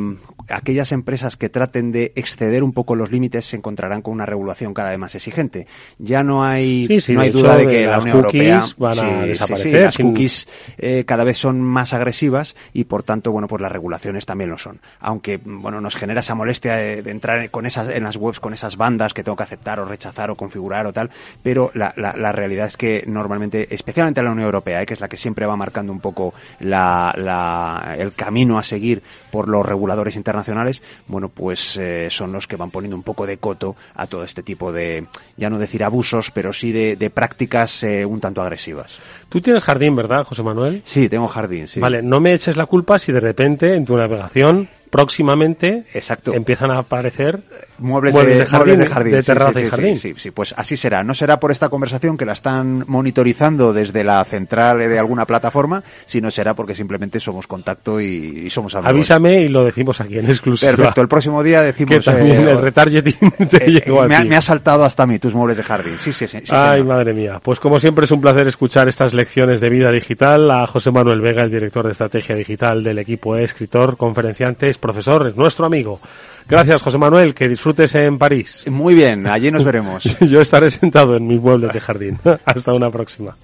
[0.50, 4.74] aquellas empresas que traten de exceder un poco los límites se encontrarán con una regulación
[4.74, 5.68] cada vez más exigente.
[6.00, 8.94] Ya no hay, Sí, sí, no hay duda de que la Unión Europea van a
[9.24, 13.48] sí, desaparecer las sin- cookies eh, cada vez son más agresivas y por tanto, bueno,
[13.48, 14.80] pues las regulaciones también lo son.
[15.00, 18.54] Aunque, bueno, nos genera esa molestia de, de entrar con esas, en las webs con
[18.54, 21.10] esas bandas que tengo que aceptar o rechazar o configurar o tal,
[21.44, 25.00] pero la, la, la realidad es que normalmente, especialmente la Unión Europea, eh, que es
[25.00, 29.02] la que siempre va marcando un poco la, la- el camino a seguir
[29.32, 33.38] por los reguladores internacionales, bueno, pues eh, son los que van poniendo un poco de
[33.38, 37.84] coto a todo este tipo de, ya no decir abusos, pero sí de, de prácticas
[37.84, 38.98] eh, un tanto agresivas.
[39.30, 40.82] Tú tienes jardín, ¿verdad, José Manuel?
[40.84, 41.80] Sí, tengo jardín, sí.
[41.80, 46.34] Vale, no me eches la culpa si de repente en tu navegación próximamente Exacto.
[46.34, 47.40] empiezan a aparecer
[47.80, 49.96] muebles, Muebles de, de jardín, muebles de jardín, de sí, terraza sí, y jardín.
[49.96, 51.04] Sí, sí, pues así será.
[51.04, 55.84] No será por esta conversación que la están monitorizando desde la central de alguna plataforma,
[56.06, 58.92] sino será porque simplemente somos contacto y, y somos amigos.
[58.92, 60.72] Avísame y lo decimos aquí en exclusiva.
[60.72, 61.96] Perfecto, el próximo día decimos...
[61.96, 64.30] que también eh, el retargeting te eh, llegó a me, ha, ti.
[64.30, 65.96] me ha saltado hasta a mí tus muebles de jardín.
[66.00, 66.38] Sí, sí, sí.
[66.38, 66.86] Ay, señor.
[66.86, 67.40] madre mía.
[67.44, 71.22] Pues como siempre es un placer escuchar estas lecciones de vida digital a José Manuel
[71.22, 75.66] Vega, el director de estrategia digital del equipo, es escritor, conferenciante, es profesor, es nuestro
[75.66, 76.00] amigo.
[76.48, 78.64] Gracias, José Manuel, que disfrutes en París.
[78.70, 80.04] Muy bien, allí nos veremos.
[80.22, 82.20] Yo estaré sentado en mis muebles de jardín.
[82.46, 83.36] Hasta una próxima.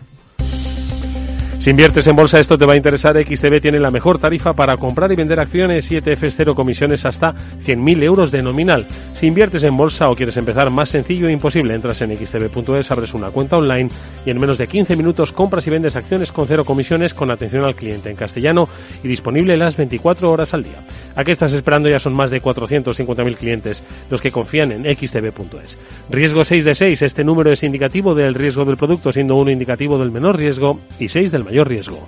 [1.64, 3.16] Si inviertes en bolsa, esto te va a interesar.
[3.16, 7.34] XTB tiene la mejor tarifa para comprar y vender acciones y ETFs cero comisiones hasta
[7.34, 8.86] 100.000 euros de nominal.
[9.14, 13.14] Si inviertes en bolsa o quieres empezar más sencillo e imposible, entras en xtb.es, abres
[13.14, 13.88] una cuenta online
[14.26, 17.64] y en menos de 15 minutos compras y vendes acciones con cero comisiones con atención
[17.64, 18.68] al cliente en castellano
[19.02, 20.84] y disponible las 24 horas al día.
[21.16, 21.90] ¿A qué estás esperando?
[21.90, 25.78] Ya son más de 450.000 clientes los que confían en xtb.es.
[26.10, 27.02] Riesgo 6 de 6.
[27.04, 31.10] Este número es indicativo del riesgo del producto, siendo uno indicativo del menor riesgo y
[31.10, 32.08] 6 del mayor riesgo.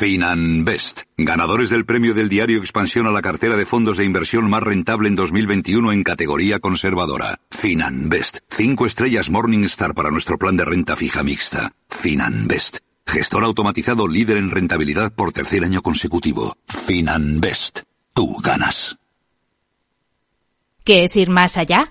[0.00, 4.62] Finanbest, ganadores del premio del diario Expansión a la cartera de fondos de inversión más
[4.62, 7.38] rentable en 2021 en categoría conservadora.
[7.50, 11.74] Finanbest, cinco estrellas Morningstar para nuestro plan de renta fija mixta.
[11.90, 16.56] Finanbest, gestor automatizado líder en rentabilidad por tercer año consecutivo.
[16.66, 17.80] Finanbest,
[18.14, 18.96] tú ganas.
[20.82, 21.90] ¿Qué es ir más allá?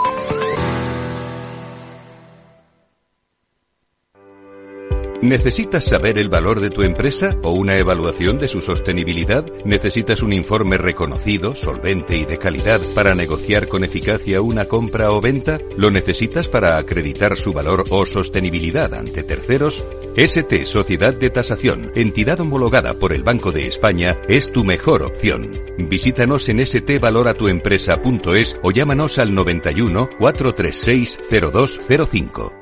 [5.21, 9.45] ¿Necesitas saber el valor de tu empresa o una evaluación de su sostenibilidad?
[9.65, 15.21] ¿Necesitas un informe reconocido, solvente y de calidad para negociar con eficacia una compra o
[15.21, 15.59] venta?
[15.77, 19.85] ¿Lo necesitas para acreditar su valor o sostenibilidad ante terceros?
[20.15, 25.51] ST Sociedad de Tasación, entidad homologada por el Banco de España, es tu mejor opción.
[25.77, 32.60] Visítanos en stvaloratuempresa.es o llámanos al 91 436 0205.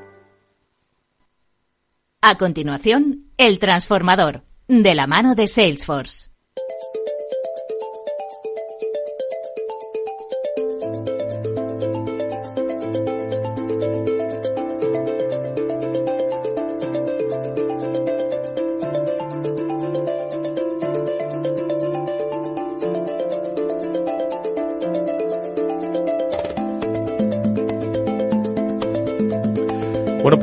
[2.22, 6.29] A continuación, El Transformador, de la mano de Salesforce.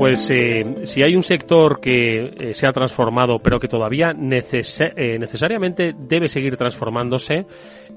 [0.08, 5.20] Pues eh, si hay un sector que eh, se ha transformado, pero que todavía eh,
[5.20, 7.46] necesariamente debe seguir transformándose,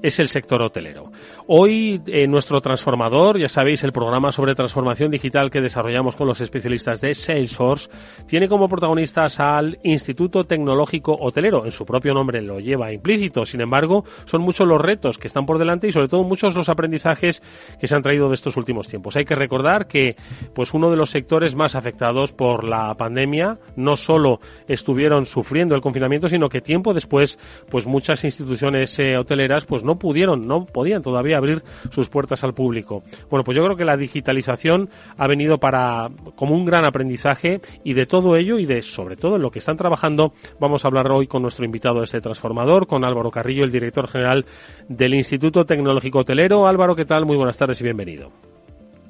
[0.01, 1.11] es el sector hotelero.
[1.47, 7.01] Hoy nuestro transformador, ya sabéis, el programa sobre transformación digital que desarrollamos con los especialistas
[7.01, 7.89] de Salesforce,
[8.27, 11.65] tiene como protagonistas al Instituto Tecnológico Hotelero.
[11.65, 13.45] En su propio nombre lo lleva implícito.
[13.45, 16.69] Sin embargo, son muchos los retos que están por delante y sobre todo muchos los
[16.69, 17.41] aprendizajes
[17.79, 19.15] que se han traído de estos últimos tiempos.
[19.15, 20.15] Hay que recordar que
[20.53, 25.81] pues uno de los sectores más afectados por la pandemia no solo estuvieron sufriendo el
[25.81, 27.37] confinamiento, sino que tiempo después,
[27.69, 32.53] pues muchas instituciones eh, hoteleras pues no pudieron, no podían todavía abrir sus puertas al
[32.53, 33.03] público.
[33.29, 37.93] Bueno, pues yo creo que la digitalización ha venido para como un gran aprendizaje y
[37.93, 41.11] de todo ello y de sobre todo en lo que están trabajando vamos a hablar
[41.11, 44.45] hoy con nuestro invitado este transformador, con Álvaro Carrillo, el director general
[44.87, 46.67] del Instituto Tecnológico Hotelero.
[46.67, 47.25] Álvaro, ¿qué tal?
[47.25, 48.31] Muy buenas tardes y bienvenido.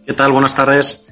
[0.06, 0.32] ¿Qué tal?
[0.32, 1.11] Buenas tardes.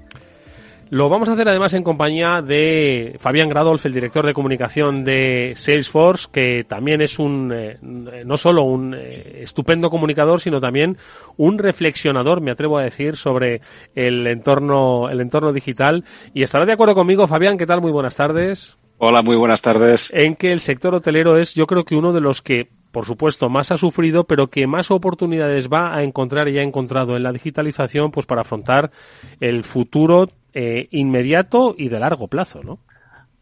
[0.92, 5.54] Lo vamos a hacer además en compañía de Fabián Gradolf, el director de comunicación de
[5.56, 7.78] Salesforce, que también es un, eh,
[8.26, 10.98] no solo un eh, estupendo comunicador, sino también
[11.38, 13.62] un reflexionador, me atrevo a decir, sobre
[13.94, 16.06] el entorno, el entorno digital.
[16.34, 17.82] Y estará de acuerdo conmigo, Fabián, ¿qué tal?
[17.82, 18.76] Muy buenas tardes.
[18.98, 20.12] Hola, muy buenas tardes.
[20.12, 23.50] En que el sector hotelero es, yo creo que uno de los que por supuesto,
[23.50, 27.32] más ha sufrido, pero que más oportunidades va a encontrar y ha encontrado en la
[27.32, 28.90] digitalización, pues para afrontar
[29.40, 32.80] el futuro eh, inmediato y de largo plazo, ¿no?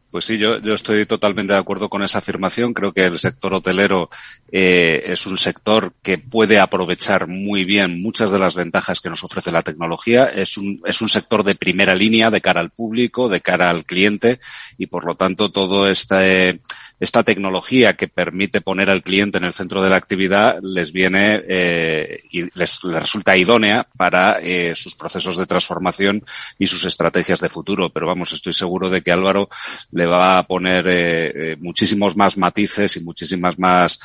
[0.09, 2.73] Pues sí, yo, yo estoy totalmente de acuerdo con esa afirmación.
[2.73, 4.09] Creo que el sector hotelero
[4.51, 9.25] eh, es un sector que puede aprovechar muy bien muchas de las ventajas que nos
[9.25, 10.25] ofrece la tecnología.
[10.25, 13.83] Es un, es un sector de primera línea de cara al público, de cara al
[13.83, 14.39] cliente
[14.77, 16.61] y por lo tanto todo este
[16.99, 21.43] esta tecnología que permite poner al cliente en el centro de la actividad les viene
[21.47, 26.23] eh, y les, resulta idónea para eh, sus procesos de transformación
[26.57, 27.91] y sus estrategias de futuro.
[27.91, 29.49] Pero vamos, estoy seguro de que Álvaro
[29.91, 33.99] le va a poner eh, muchísimos más matices y muchísimas más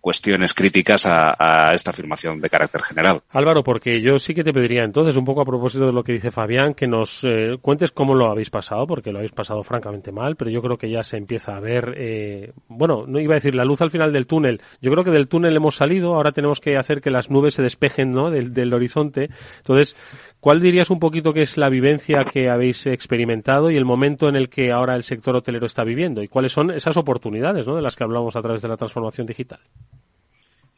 [0.00, 3.22] cuestiones críticas a, esta afirmación de carácter general.
[3.32, 6.12] Álvaro, porque yo sí que te pediría entonces, un poco a propósito de lo que
[6.12, 7.26] dice Fabián, que nos
[7.60, 10.90] cuentes cómo lo habéis pasado, porque lo habéis pasado francamente mal, pero yo creo que
[10.90, 14.12] ya se empieza a ver, eh, bueno, no iba a decir la luz al final
[14.12, 14.60] del túnel.
[14.80, 17.62] Yo creo que del túnel hemos salido, ahora tenemos que hacer que las nubes se
[17.62, 18.30] despejen ¿no?
[18.30, 19.30] del horizonte.
[19.58, 19.96] Entonces,
[20.40, 24.36] ¿cuál dirías un poquito que es la vivencia que habéis experimentado y el momento en
[24.36, 26.22] el que ahora el sector hotelero está viviendo?
[26.22, 27.76] ¿Y cuáles son esas oportunidades ¿no?
[27.76, 29.60] de las que hablamos a través de la transformación digital?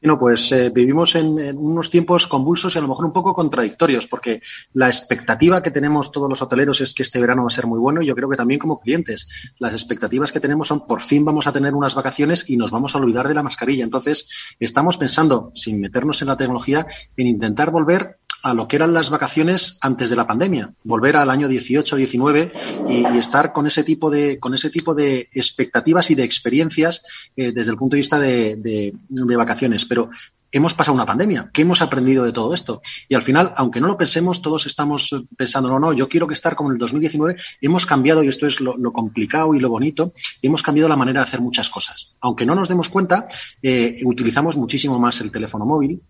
[0.03, 4.07] Bueno, pues eh, vivimos en, unos tiempos convulsos y a lo mejor un poco contradictorios,
[4.07, 4.41] porque
[4.73, 7.79] la expectativa que tenemos todos los hoteleros es que este verano va a ser muy
[7.79, 9.29] bueno y yo creo que también como clientes.
[9.59, 12.95] Las expectativas que tenemos son por fin vamos a tener unas vacaciones y nos vamos
[12.95, 13.85] a olvidar de la mascarilla.
[13.85, 14.27] Entonces,
[14.59, 16.87] estamos pensando, sin meternos en la tecnología,
[17.19, 21.31] en intentar volver a lo que eran las vacaciones antes de la pandemia, volver al
[21.31, 22.53] año 18, 19
[22.89, 27.03] y, y estar con ese tipo de con ese tipo de expectativas y de experiencias
[27.37, 29.85] eh, desde el punto de vista de, de, vacaciones.
[29.85, 30.11] Pero
[30.53, 31.51] hemos pasado una pandemia.
[31.53, 32.83] ¿Qué hemos aprendido de todo esto?
[33.09, 36.35] Y al final, aunque no lo pensemos, todos estamos pensando, no, no, yo quiero que
[36.35, 37.37] estar como en el 2019.
[37.61, 40.13] Hemos cambiado, y esto es lo, complicado y lo bonito,
[40.43, 42.17] hemos cambiado la manera de hacer muchas cosas.
[42.21, 43.29] Aunque no nos demos cuenta,
[43.63, 46.03] eh, utilizamos muchísimo más el teléfono móvil,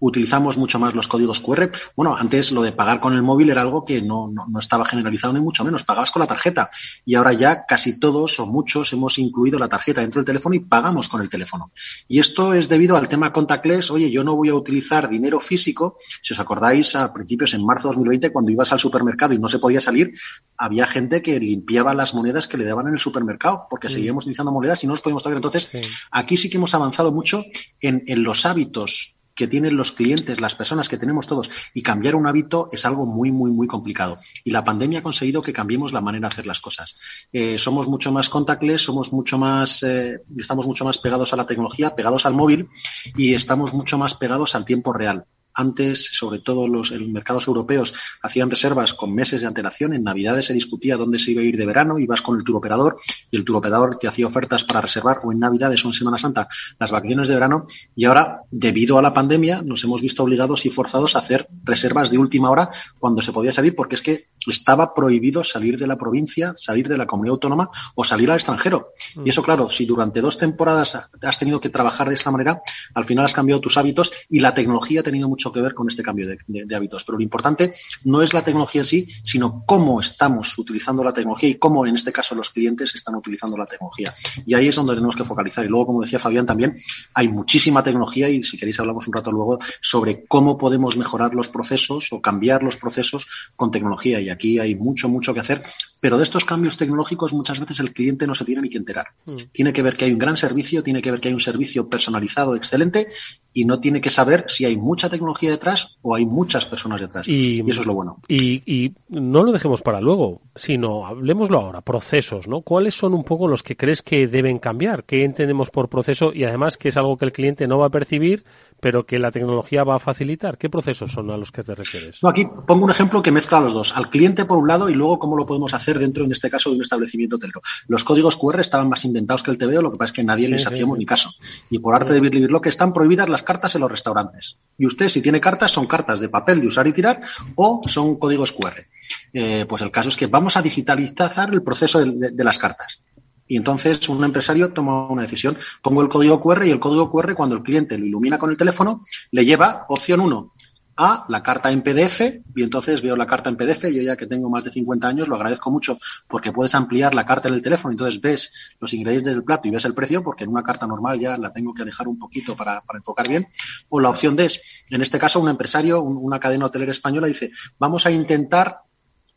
[0.00, 1.70] utilizamos mucho más los códigos QR.
[1.96, 5.32] Bueno, antes lo de pagar con el móvil era algo que no, no, estaba generalizado
[5.32, 6.70] ni mucho menos, pagabas con la tarjeta
[7.04, 10.60] y ahora ya casi todos o muchos hemos incluido la tarjeta dentro del teléfono y
[10.60, 11.72] pagamos con el teléfono.
[12.08, 15.96] Y esto es debido al tema contactless, oye, yo no voy a utilizar dinero físico,
[16.22, 19.48] si os acordáis a principios en marzo de 2020 cuando ibas al supermercado y no
[19.48, 20.12] se podía salir,
[20.56, 24.52] había gente que limpiaba las monedas que le daban en el supermercado porque seguíamos utilizando
[24.52, 25.36] monedas y no nos podíamos tocar.
[25.36, 25.68] Entonces,
[26.10, 27.42] aquí sí que hemos avanzado mucho
[27.80, 32.14] en, en los hábitos que tienen los clientes, las personas que tenemos todos, y cambiar
[32.14, 34.18] un hábito es algo muy, muy, muy complicado.
[34.44, 36.96] Y la pandemia ha conseguido que cambiemos la manera de hacer las cosas.
[37.32, 41.46] Eh, somos mucho más contactless, somos mucho más, eh, estamos mucho más pegados a la
[41.46, 42.68] tecnología, pegados al móvil
[43.16, 45.26] y estamos mucho más pegados al tiempo real.
[45.54, 49.94] Antes, sobre todo los mercados europeos, hacían reservas con meses de antelación.
[49.94, 52.98] En Navidades se discutía dónde se iba a ir de verano, ibas con el turoperador
[53.30, 56.48] y el turoperador te hacía ofertas para reservar o en Navidades o en Semana Santa
[56.78, 57.66] las vacaciones de verano.
[57.94, 62.10] Y ahora, debido a la pandemia, nos hemos visto obligados y forzados a hacer reservas
[62.10, 65.96] de última hora cuando se podía salir, porque es que estaba prohibido salir de la
[65.96, 68.86] provincia, salir de la comunidad autónoma o salir al extranjero.
[69.24, 72.60] Y eso, claro, si durante dos temporadas has tenido que trabajar de esta manera,
[72.94, 75.88] al final has cambiado tus hábitos y la tecnología ha tenido mucho que ver con
[75.88, 77.04] este cambio de, hábitos.
[77.04, 77.74] Pero lo importante
[78.04, 81.94] no es la tecnología en sí, sino cómo estamos utilizando la tecnología y cómo, en
[81.94, 84.14] este caso, los clientes están utilizando la tecnología.
[84.46, 85.64] Y ahí es donde tenemos que focalizar.
[85.64, 86.76] Y luego, como decía Fabián también,
[87.14, 91.48] hay muchísima tecnología y si queréis hablamos un rato luego sobre cómo podemos mejorar los
[91.48, 93.26] procesos o cambiar los procesos
[93.56, 94.20] con tecnología.
[94.20, 95.62] Y aquí hay mucho, mucho que hacer.
[96.00, 99.06] Pero de estos cambios tecnológicos muchas veces el cliente no se tiene ni que enterar.
[99.24, 99.36] Mm.
[99.52, 101.88] Tiene que ver que hay un gran servicio, tiene que ver que hay un servicio
[101.88, 103.08] personalizado, excelente,
[103.52, 107.28] y no tiene que saber si hay mucha tecnología detrás o hay muchas personas detrás.
[107.28, 108.18] Y, eso es lo bueno.
[108.28, 112.62] Y, no lo dejemos para luego, sino hablemoslo ahora, procesos, ¿no?
[112.62, 115.04] ¿Cuáles son un poco los que crees que deben cambiar?
[115.04, 116.32] ¿Qué entendemos por proceso?
[116.32, 118.44] Y además que es algo que el cliente no va a percibir,
[118.84, 120.58] pero que la tecnología va a facilitar.
[120.58, 122.22] ¿Qué procesos son a los que te refieres?
[122.22, 123.96] No, aquí pongo un ejemplo que mezcla los dos.
[123.96, 126.68] Al cliente por un lado y luego cómo lo podemos hacer dentro, en este caso,
[126.68, 127.62] de un establecimiento hotelero.
[127.88, 130.50] Los códigos QR estaban más inventados que el TVO, lo que pasa es que nadie
[130.50, 131.30] les hacíamos ni caso.
[131.70, 134.60] Y por arte de vivir lo que están prohibidas las cartas en los restaurantes.
[134.76, 137.22] Y usted, si tiene cartas, son cartas de papel de usar y tirar
[137.54, 138.84] o son códigos QR.
[139.32, 143.00] Eh, pues el caso es que vamos a digitalizar el proceso de, las cartas.
[143.46, 145.58] Y entonces un empresario toma una decisión.
[145.82, 148.56] Pongo el código QR y el código QR, cuando el cliente lo ilumina con el
[148.56, 150.52] teléfono, le lleva opción 1,
[150.96, 152.20] a la carta en PDF
[152.54, 153.84] y entonces veo la carta en PDF.
[153.92, 157.26] Yo ya que tengo más de 50 años lo agradezco mucho porque puedes ampliar la
[157.26, 157.92] carta en el teléfono.
[157.92, 161.18] Entonces ves los ingredientes del plato y ves el precio porque en una carta normal
[161.18, 163.48] ya la tengo que dejar un poquito para, para enfocar bien.
[163.88, 167.50] O la opción D es, en este caso, un empresario, una cadena hotelera española dice,
[167.78, 168.80] vamos a intentar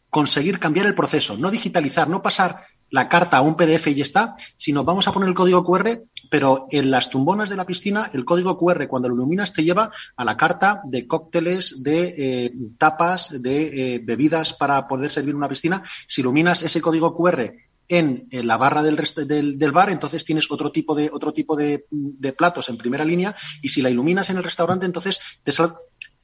[0.10, 4.04] conseguir cambiar el proceso, no digitalizar, no pasar la carta a un PDF y ya
[4.04, 8.10] está, sino vamos a poner el código QR, pero en las tumbonas de la piscina
[8.14, 12.54] el código QR cuando lo iluminas te lleva a la carta de cócteles, de eh,
[12.78, 15.84] tapas, de eh, bebidas para poder servir una piscina.
[16.08, 17.54] Si iluminas ese código QR
[17.90, 21.86] en, la barra del, del, del, bar, entonces tienes otro tipo de otro tipo de,
[21.90, 25.76] de, platos en primera línea y si la iluminas en el restaurante, entonces te sal,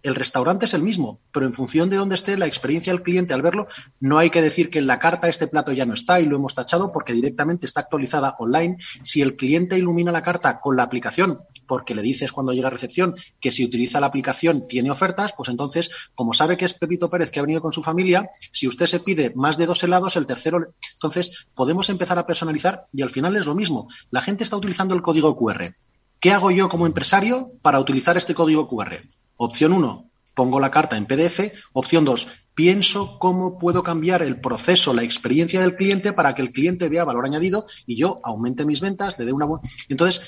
[0.03, 3.33] el restaurante es el mismo, pero en función de dónde esté la experiencia del cliente
[3.33, 3.67] al verlo,
[4.01, 6.35] no hay que decir que en la carta este plato ya no está y lo
[6.35, 8.77] hemos tachado porque directamente está actualizada online.
[9.01, 12.71] Si el cliente ilumina la carta con la aplicación, porque le dices cuando llega a
[12.71, 17.09] recepción que si utiliza la aplicación tiene ofertas, pues entonces, como sabe que es Pepito
[17.09, 20.17] Pérez que ha venido con su familia, si usted se pide más de dos helados,
[20.17, 23.87] el tercero, entonces podemos empezar a personalizar y al final es lo mismo.
[24.11, 25.75] La gente está utilizando el código QR.
[26.19, 29.01] ¿Qué hago yo como empresario para utilizar este código QR?
[29.37, 31.53] Opción 1, pongo la carta en PDF.
[31.73, 36.51] Opción 2, pienso cómo puedo cambiar el proceso, la experiencia del cliente para que el
[36.51, 39.67] cliente vea valor añadido y yo aumente mis ventas, le dé una buena.
[39.89, 40.21] Entonces,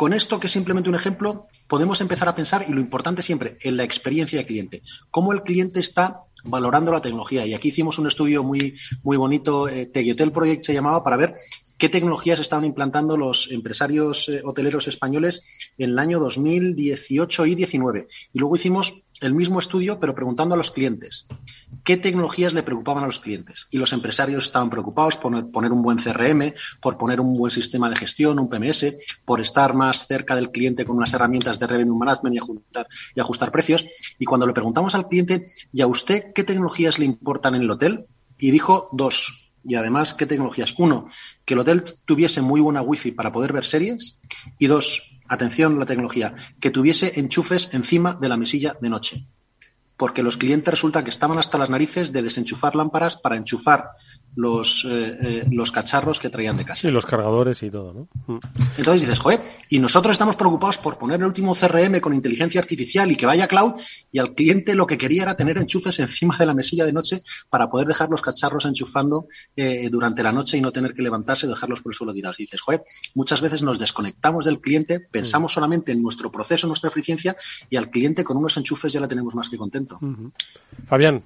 [0.00, 3.58] con esto, que es simplemente un ejemplo, podemos empezar a pensar, y lo importante siempre,
[3.60, 4.82] en la experiencia del cliente.
[5.10, 7.44] Cómo el cliente está valorando la tecnología.
[7.46, 11.36] Y aquí hicimos un estudio muy, muy bonito, eh, Tegiotel Project se llamaba, para ver
[11.80, 15.42] qué tecnologías estaban implantando los empresarios eh, hoteleros españoles
[15.78, 18.06] en el año 2018 y 19.
[18.34, 21.26] Y luego hicimos el mismo estudio, pero preguntando a los clientes
[21.82, 23.66] qué tecnologías le preocupaban a los clientes.
[23.70, 27.88] Y los empresarios estaban preocupados por poner un buen CRM, por poner un buen sistema
[27.88, 31.96] de gestión, un PMS, por estar más cerca del cliente con unas herramientas de revenue
[31.96, 33.86] management ajustar, y ajustar precios.
[34.18, 37.70] Y cuando le preguntamos al cliente, ¿y a usted qué tecnologías le importan en el
[37.70, 38.04] hotel?
[38.38, 40.74] Y dijo dos, y además, ¿qué tecnologías?
[40.78, 41.10] Uno,
[41.44, 44.18] que el hotel tuviese muy buena wifi para poder ver series.
[44.58, 49.26] Y dos, atención la tecnología, que tuviese enchufes encima de la mesilla de noche.
[50.00, 53.90] Porque los clientes resulta que estaban hasta las narices de desenchufar lámparas para enchufar
[54.34, 56.80] los, eh, eh, los cacharros que traían de casa.
[56.80, 58.40] Sí, los cargadores y todo, ¿no?
[58.78, 63.10] Entonces dices, joder, y nosotros estamos preocupados por poner el último CRM con inteligencia artificial
[63.10, 63.74] y que vaya cloud,
[64.10, 67.22] y al cliente lo que quería era tener enchufes encima de la mesilla de noche
[67.50, 71.44] para poder dejar los cacharros enchufando eh, durante la noche y no tener que levantarse
[71.44, 72.40] y dejarlos por el suelo tirados.
[72.40, 72.84] Y dices, joder,
[73.14, 77.36] muchas veces nos desconectamos del cliente, pensamos solamente en nuestro proceso, nuestra eficiencia,
[77.68, 79.58] y al cliente con unos enchufes ya la tenemos más que
[80.88, 81.22] Fabián.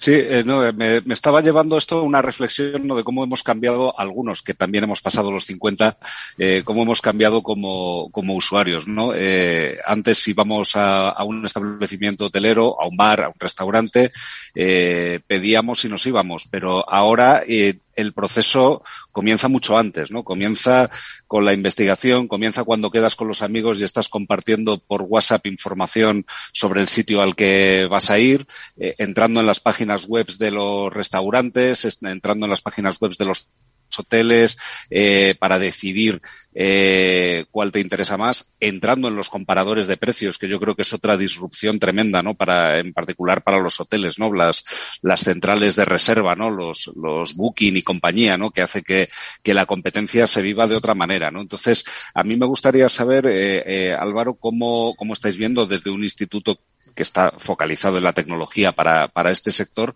[0.00, 2.94] Sí, eh, no, eh, me, me, estaba llevando esto a una reflexión ¿no?
[2.94, 5.98] de cómo hemos cambiado algunos, que también hemos pasado los 50,
[6.38, 8.86] eh, cómo hemos cambiado como, como usuarios.
[8.86, 9.10] ¿no?
[9.12, 14.12] Eh, antes íbamos a, a, un establecimiento hotelero, a un bar, a un restaurante,
[14.54, 18.84] eh, pedíamos y nos íbamos, pero ahora el proceso
[19.18, 20.22] comienza mucho antes, ¿no?
[20.22, 20.90] Comienza
[21.26, 26.24] con la investigación, comienza cuando quedas con los amigos y estás compartiendo por WhatsApp información
[26.52, 28.46] sobre el sitio al que vas a ir,
[28.76, 33.24] eh, entrando en las páginas web de los restaurantes, entrando en las páginas web de
[33.24, 33.50] los
[33.98, 34.58] hoteles
[34.90, 36.20] eh, para decidir
[36.60, 40.82] eh, cuál te interesa más, entrando en los comparadores de precios, que yo creo que
[40.82, 42.34] es otra disrupción tremenda, ¿no?
[42.34, 44.32] Para, en particular para los hoteles, ¿no?
[44.32, 44.64] Las,
[45.00, 46.50] las centrales de reserva, ¿no?
[46.50, 48.50] Los, los booking y compañía, ¿no?
[48.50, 49.08] Que hace que,
[49.44, 51.40] que la competencia se viva de otra manera, ¿no?
[51.42, 56.58] Entonces, a mí me gustaría saber, eh, Álvaro, cómo, cómo estáis viendo desde un instituto
[56.96, 59.94] que está focalizado en la tecnología para, para este sector,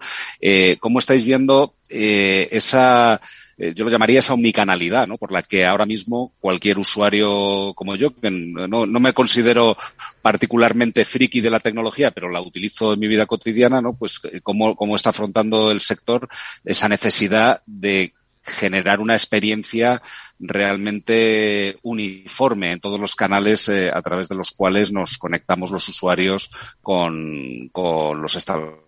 [0.79, 3.21] cómo estáis viendo esa
[3.63, 5.19] eh, yo lo llamaría esa omnicanalidad, ¿no?
[5.19, 9.77] Por la que ahora mismo cualquier usuario como yo, que no, no me considero
[10.21, 13.95] particularmente friki de la tecnología, pero la utilizo en mi vida cotidiana, ¿no?
[13.95, 16.29] Pues eh, cómo, cómo está afrontando el sector
[16.65, 20.03] esa necesidad de generar una experiencia
[20.41, 25.89] realmente uniforme en todos los canales eh, a través de los cuales nos conectamos los
[25.89, 26.51] usuarios
[26.81, 28.83] con, con los establecimientos.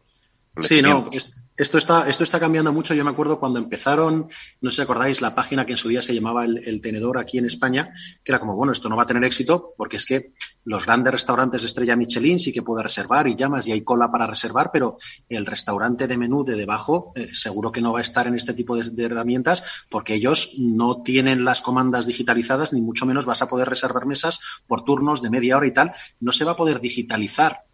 [0.67, 1.09] Sí, no,
[1.57, 2.95] esto está, esto está cambiando mucho.
[2.95, 4.29] Yo me acuerdo cuando empezaron,
[4.61, 7.19] no sé si acordáis, la página que en su día se llamaba el, el, Tenedor
[7.19, 7.93] aquí en España,
[8.25, 10.33] que era como, bueno, esto no va a tener éxito porque es que
[10.65, 14.11] los grandes restaurantes de estrella Michelin sí que puede reservar y llamas y hay cola
[14.11, 14.99] para reservar, pero
[15.29, 18.55] el restaurante de menú de debajo eh, seguro que no va a estar en este
[18.55, 23.43] tipo de, de, herramientas porque ellos no tienen las comandas digitalizadas ni mucho menos vas
[23.43, 25.93] a poder reservar mesas por turnos de media hora y tal.
[26.21, 27.65] No se va a poder digitalizar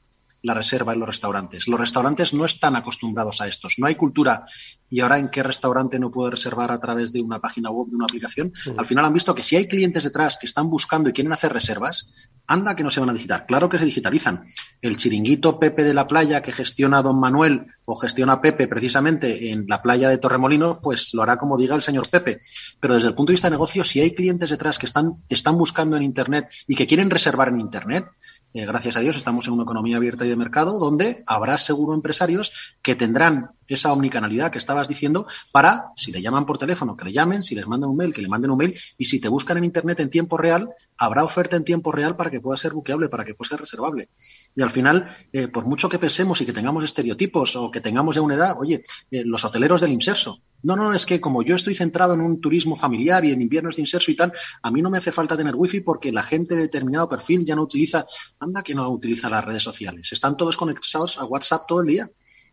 [0.42, 1.68] la reserva en los restaurantes.
[1.68, 3.74] Los restaurantes no están acostumbrados a estos.
[3.78, 4.46] No hay cultura.
[4.88, 7.96] ¿Y ahora en qué restaurante no puede reservar a través de una página web, de
[7.96, 8.52] una aplicación?
[8.52, 8.74] -huh.
[8.78, 11.52] Al final han visto que si hay clientes detrás que están buscando y quieren hacer
[11.52, 12.10] reservas,
[12.46, 13.46] anda que no se van a digitar.
[13.46, 14.42] Claro que se digitalizan.
[14.82, 19.66] El chiringuito Pepe de la playa que gestiona Don Manuel o gestiona Pepe precisamente en
[19.68, 22.40] la playa de Torremolino, pues lo hará como diga el señor Pepe.
[22.80, 25.56] Pero desde el punto de vista de negocio, si hay clientes detrás que están, están
[25.56, 28.06] buscando en Internet y que quieren reservar en Internet,
[28.52, 31.94] eh, gracias a Dios estamos en una economía abierta y de mercado donde habrá seguro
[31.94, 37.04] empresarios que tendrán esa omnicanalidad que estabas diciendo para, si le llaman por teléfono, que
[37.04, 39.28] le llamen, si les mandan un mail, que le manden un mail, y si te
[39.28, 40.68] buscan en Internet en tiempo real,
[40.98, 44.10] habrá oferta en tiempo real para que pueda ser buqueable, para que pueda ser reservable.
[44.54, 48.16] Y al final, eh, por mucho que pensemos y que tengamos estereotipos o que tengamos
[48.16, 50.42] ya una edad, oye, eh, los hoteleros del inserso.
[50.62, 53.76] No, no, es que como yo estoy centrado en un turismo familiar y en inviernos
[53.76, 56.54] de inserso y tal, a mí no me hace falta tener wifi porque la gente
[56.54, 58.04] de determinado perfil ya no utiliza,
[58.38, 60.12] anda que no utiliza las redes sociales.
[60.12, 62.10] Están todos conectados a WhatsApp todo el día.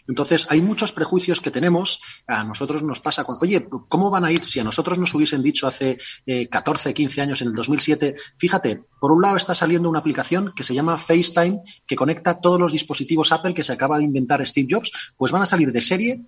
[0.08, 2.00] Entonces, hay muchos prejuicios que tenemos.
[2.28, 4.44] A nosotros nos pasa con, oye, ¿cómo van a ir?
[4.46, 8.84] Si a nosotros nos hubiesen dicho hace eh, 14, 15 años, en el 2007, fíjate,
[9.00, 12.72] por un lado está saliendo una aplicación que se llama FaceTime, que conecta todos los
[12.72, 16.26] dispositivos Apple que se acaba de inventar Steve Jobs, pues van a salir de serie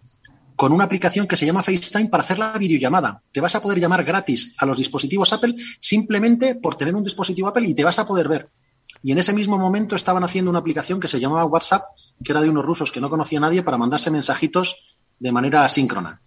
[0.59, 3.23] con una aplicación que se llama FaceTime para hacer la videollamada.
[3.31, 7.47] Te vas a poder llamar gratis a los dispositivos Apple simplemente por tener un dispositivo
[7.47, 8.49] Apple y te vas a poder ver.
[9.01, 11.83] Y en ese mismo momento estaban haciendo una aplicación que se llamaba WhatsApp,
[12.23, 14.77] que era de unos rusos que no conocía a nadie, para mandarse mensajitos
[15.19, 16.21] de manera asíncrona.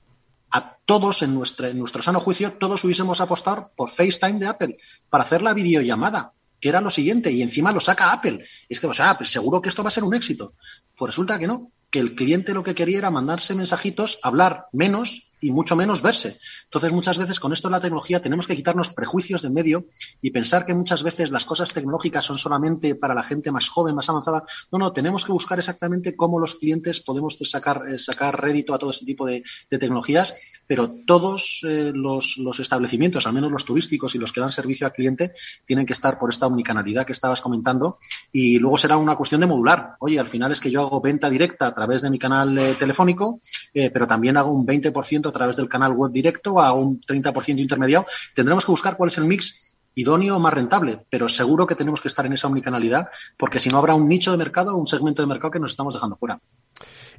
[0.51, 4.77] A todos, en, nuestro sano juicio, todos hubiésemos apostado por FaceTime de Apple
[5.09, 8.45] para hacer la videollamada, que era lo siguiente, y encima lo saca Apple.
[8.69, 10.55] Y es que, o sea, pues seguro que esto va a ser un éxito.
[10.97, 15.32] Pues resulta que no, que el cliente lo que quería era mandarse mensajitos, hablar menos
[15.43, 16.39] y mucho menos verse.
[16.65, 19.87] Entonces, muchas veces con esto de la tecnología tenemos que quitarnos prejuicios de medio
[20.23, 23.95] y pensar que muchas veces las cosas tecnológicas son solamente para la gente más joven,
[23.95, 24.45] más avanzada.
[24.71, 28.79] No, no, tenemos que buscar exactamente cómo los clientes podemos sacar, eh, sacar rédito a
[28.79, 30.35] todo este tipo de, de tecnologías,
[30.67, 34.87] pero todos eh, los, los, establecimientos, al menos los turísticos y los que dan servicio
[34.87, 35.33] al cliente,
[35.67, 37.99] tienen que estar por esta omnicanalidad que estabas comentando
[38.31, 39.97] y luego será una cuestión de modular.
[39.99, 42.77] Oye, al final es que yo hago venta directa a través de mi canal eh,
[42.79, 43.41] telefónico,
[43.73, 48.07] pero también hago un 20% a través del canal web directo a un 30% intermediado.
[48.35, 52.01] Tendremos que buscar cuál es el mix idóneo o más rentable, pero seguro que tenemos
[52.01, 55.23] que estar en esa omnicanalidad porque si no habrá un nicho de mercado un segmento
[55.23, 56.39] de mercado que nos estamos dejando fuera.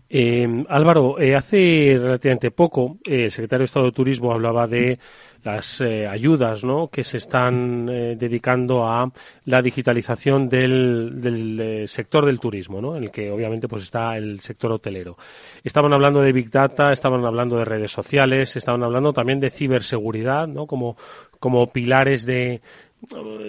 [0.10, 5.00] Eh, Álvaro, eh, hace relativamente poco eh, el secretario de Estado de Turismo hablaba de
[5.44, 6.88] las ayudas ¿no?
[6.88, 9.12] que se están dedicando a
[9.46, 12.96] la digitalización del, del sector del turismo, ¿no?
[12.96, 15.18] en el que obviamente pues está el sector hotelero.
[15.64, 20.48] Estaban hablando de Big Data, estaban hablando de redes sociales, estaban hablando también de ciberseguridad
[20.48, 20.66] ¿no?
[20.66, 20.96] como,
[21.40, 22.62] como pilares de,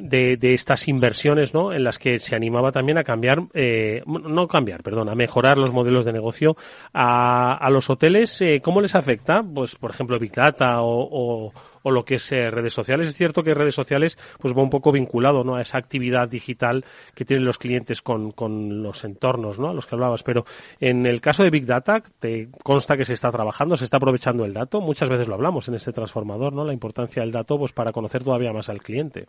[0.03, 1.73] de, de, estas inversiones, ¿no?
[1.73, 5.73] En las que se animaba también a cambiar, eh, no cambiar, perdón, a mejorar los
[5.73, 6.57] modelos de negocio
[6.93, 8.41] a, a los hoteles.
[8.41, 9.43] Eh, ¿Cómo les afecta?
[9.43, 11.53] Pues, por ejemplo, Big Data o, o,
[11.91, 13.09] lo que es redes sociales.
[13.09, 15.57] Es cierto que redes sociales, pues va un poco vinculado, ¿no?
[15.57, 19.71] A esa actividad digital que tienen los clientes con, con los entornos, ¿no?
[19.71, 20.23] A los que hablabas.
[20.23, 20.45] Pero
[20.81, 24.45] en el caso de Big Data, te consta que se está trabajando, se está aprovechando
[24.45, 24.81] el dato.
[24.81, 26.65] Muchas veces lo hablamos en este transformador, ¿no?
[26.65, 29.27] La importancia del dato, pues para conocer todavía más al cliente.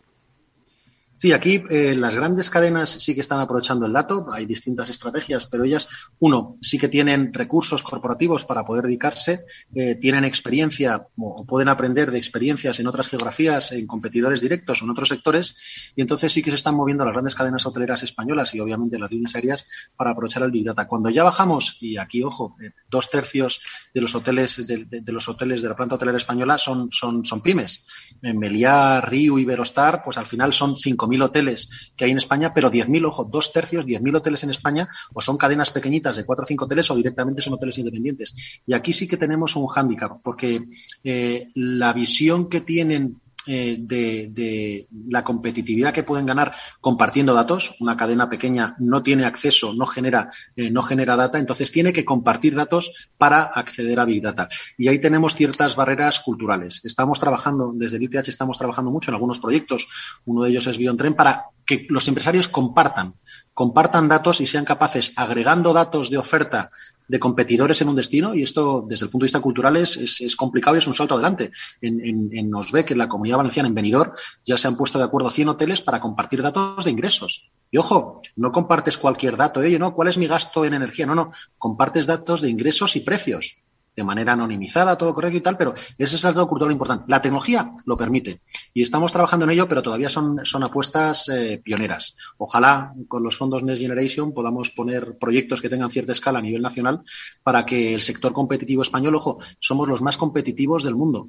[1.18, 5.46] Sí, aquí eh, las grandes cadenas sí que están aprovechando el dato, hay distintas estrategias,
[5.46, 5.88] pero ellas,
[6.18, 12.10] uno, sí que tienen recursos corporativos para poder dedicarse, eh, tienen experiencia o pueden aprender
[12.10, 15.56] de experiencias en otras geografías, en competidores directos o en otros sectores,
[15.96, 19.10] y entonces sí que se están moviendo las grandes cadenas hoteleras españolas y obviamente las
[19.10, 20.86] líneas aéreas para aprovechar el Big Data.
[20.86, 23.62] Cuando ya bajamos, y aquí, ojo, eh, dos tercios
[23.94, 27.40] de los hoteles de, de, los hoteles de la planta hotelera española son, son, son
[27.40, 27.86] pymes.
[28.20, 32.52] En Meliá, Riu, Iberostar, pues al final son cinco mil hoteles que hay en España,
[32.54, 36.44] pero 10.000, ojo, dos tercios, 10.000 hoteles en España, o son cadenas pequeñitas de cuatro
[36.44, 38.62] o cinco hoteles o directamente son hoteles independientes.
[38.66, 40.66] Y aquí sí que tenemos un hándicap, porque
[41.04, 47.74] eh, la visión que tienen eh, de, la competitividad que pueden ganar compartiendo datos.
[47.80, 52.04] Una cadena pequeña no tiene acceso, no genera, eh, no genera data, entonces tiene que
[52.04, 54.48] compartir datos para acceder a Big Data.
[54.76, 56.80] Y ahí tenemos ciertas barreras culturales.
[56.84, 59.88] Estamos trabajando, desde el estamos trabajando mucho en algunos proyectos.
[60.24, 63.14] Uno de ellos es Biontren para que los empresarios compartan
[63.56, 66.70] compartan datos y sean capaces, agregando datos de oferta
[67.08, 70.36] de competidores en un destino, y esto desde el punto de vista cultural es, es,
[70.36, 71.50] complicado y es un salto adelante.
[71.80, 74.12] En, en, en Osbeck, en la comunidad valenciana, en Benidorm,
[74.44, 77.50] ya se han puesto de acuerdo 100 hoteles para compartir datos de ingresos.
[77.70, 81.06] Y ojo, no compartes cualquier dato, oye, no, ¿cuál es mi gasto en energía?
[81.06, 83.56] No, no, compartes datos de ingresos y precios
[83.96, 87.06] de manera anonimizada, todo correcto y tal, pero ese es el dato cultural importante.
[87.08, 88.42] La tecnología lo permite
[88.74, 92.14] y estamos trabajando en ello, pero todavía son, son apuestas eh, pioneras.
[92.36, 96.60] Ojalá con los fondos Next Generation podamos poner proyectos que tengan cierta escala a nivel
[96.60, 97.00] nacional
[97.42, 101.28] para que el sector competitivo español, ojo, somos los más competitivos del mundo.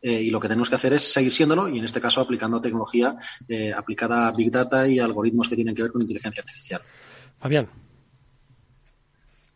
[0.00, 2.60] Eh, y lo que tenemos que hacer es seguir siéndolo y en este caso aplicando
[2.60, 3.16] tecnología
[3.48, 6.82] eh, aplicada a Big Data y algoritmos que tienen que ver con inteligencia artificial.
[7.38, 7.68] Fabián.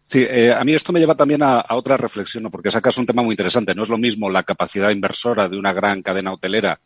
[0.09, 2.51] Sí, eh, a mí esto me lleva también a, otra reflexión, ¿no?
[2.51, 3.75] porque sacas un tema muy interesante.
[3.75, 6.79] No es lo mismo la capacidad inversora de una gran cadena hotelera,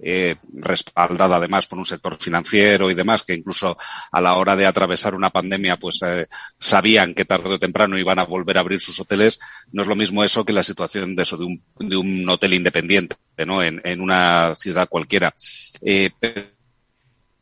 [0.00, 3.76] eh, respaldada además por un sector financiero y demás, que incluso
[4.12, 8.20] a la hora de atravesar una pandemia, pues eh, sabían que tarde o temprano iban
[8.20, 9.40] a volver a abrir sus hoteles.
[9.72, 12.54] No es lo mismo eso que la situación de eso, de un, de un hotel
[12.54, 13.60] independiente, ¿no?
[13.60, 15.34] En, en una ciudad cualquiera.
[15.80, 16.10] Eh,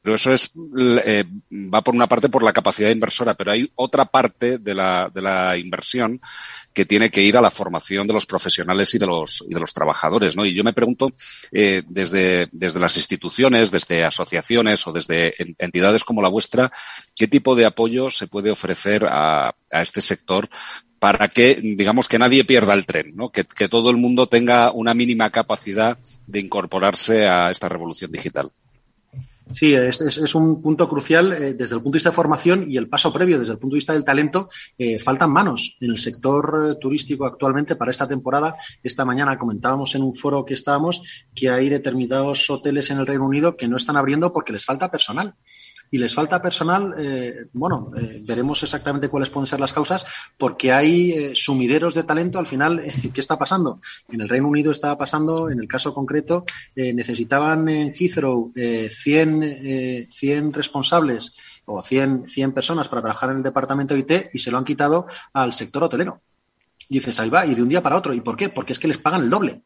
[0.07, 0.52] pero eso es,
[1.04, 5.11] eh, va por una parte por la capacidad inversora, pero hay otra parte de la,
[5.12, 6.20] de la inversión
[6.72, 9.59] que tiene que ir a la formación de los profesionales y de los, y de
[9.59, 10.46] los trabajadores, ¿no?
[10.46, 11.11] Y yo me pregunto,
[11.50, 16.70] eh, desde, desde las instituciones, desde asociaciones o desde entidades como la vuestra,
[17.16, 20.48] ¿qué tipo de apoyo se puede ofrecer a, a este sector
[21.00, 23.30] para que, digamos, que nadie pierda el tren, ¿no?
[23.30, 25.98] Que, que todo el mundo tenga una mínima capacidad
[26.28, 28.52] de incorporarse a esta revolución digital?
[29.53, 32.68] Sí, es, es, es, un punto crucial eh, desde el punto de vista de formación
[32.68, 34.49] y el paso previo desde el punto de vista del talento.
[34.76, 38.57] Eh, faltan manos en el sector eh, turístico actualmente para esta temporada.
[38.82, 43.24] Esta mañana comentábamos en un foro que estábamos que hay determinados hoteles en el Reino
[43.24, 45.34] Unido que no están abriendo porque les falta personal
[45.91, 50.05] y les falta personal, eh, bueno, eh, veremos exactamente cuáles pueden ser las causas,
[50.37, 52.39] porque hay eh, sumideros de talento.
[52.39, 53.80] Al final, eh, ¿qué está pasando?
[54.09, 60.53] En el Reino Unido estaba pasando, en el caso concreto, necesitaban en Heathrow 100, 100
[60.53, 64.64] responsables o 100, 100 personas para trabajar en el departamento IT y se lo han
[64.64, 66.20] quitado al sector hotelero.
[66.89, 68.14] Dices, ahí va, y de un día para otro.
[68.14, 68.49] ¿Y por qué?
[68.49, 69.62] Porque es que les pagan el doble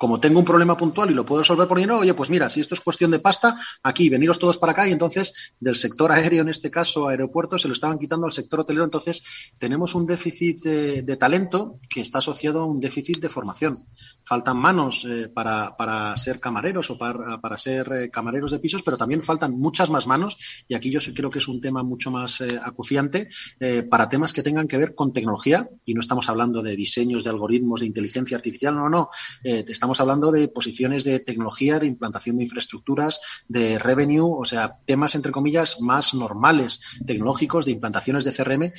[0.00, 2.60] como tengo un problema puntual y lo puedo resolver por dinero, oye, pues mira, si
[2.60, 6.40] esto es cuestión de pasta, aquí, veniros todos para acá y entonces del sector aéreo,
[6.40, 8.84] en este caso aeropuertos, se lo estaban quitando al sector hotelero.
[8.84, 9.22] Entonces
[9.58, 13.84] tenemos un déficit de, talento que está asociado a un déficit de formación.
[14.24, 18.82] Faltan manos eh, para, para, ser camareros o para, para ser eh, camareros de pisos,
[18.82, 22.10] pero también faltan muchas más manos y aquí yo creo que es un tema mucho
[22.10, 23.28] más eh, acuciante
[23.58, 27.24] eh, para temas que tengan que ver con tecnología y no estamos hablando de diseños
[27.24, 29.10] de algoritmos de inteligencia artificial, no, no,
[29.42, 34.76] estamos estamos hablando de posiciones de tecnología, de implantación de infraestructuras, de revenue, o sea,
[34.86, 38.72] temas entre comillas más normales, tecnológicos, de implantaciones de CRM, eh,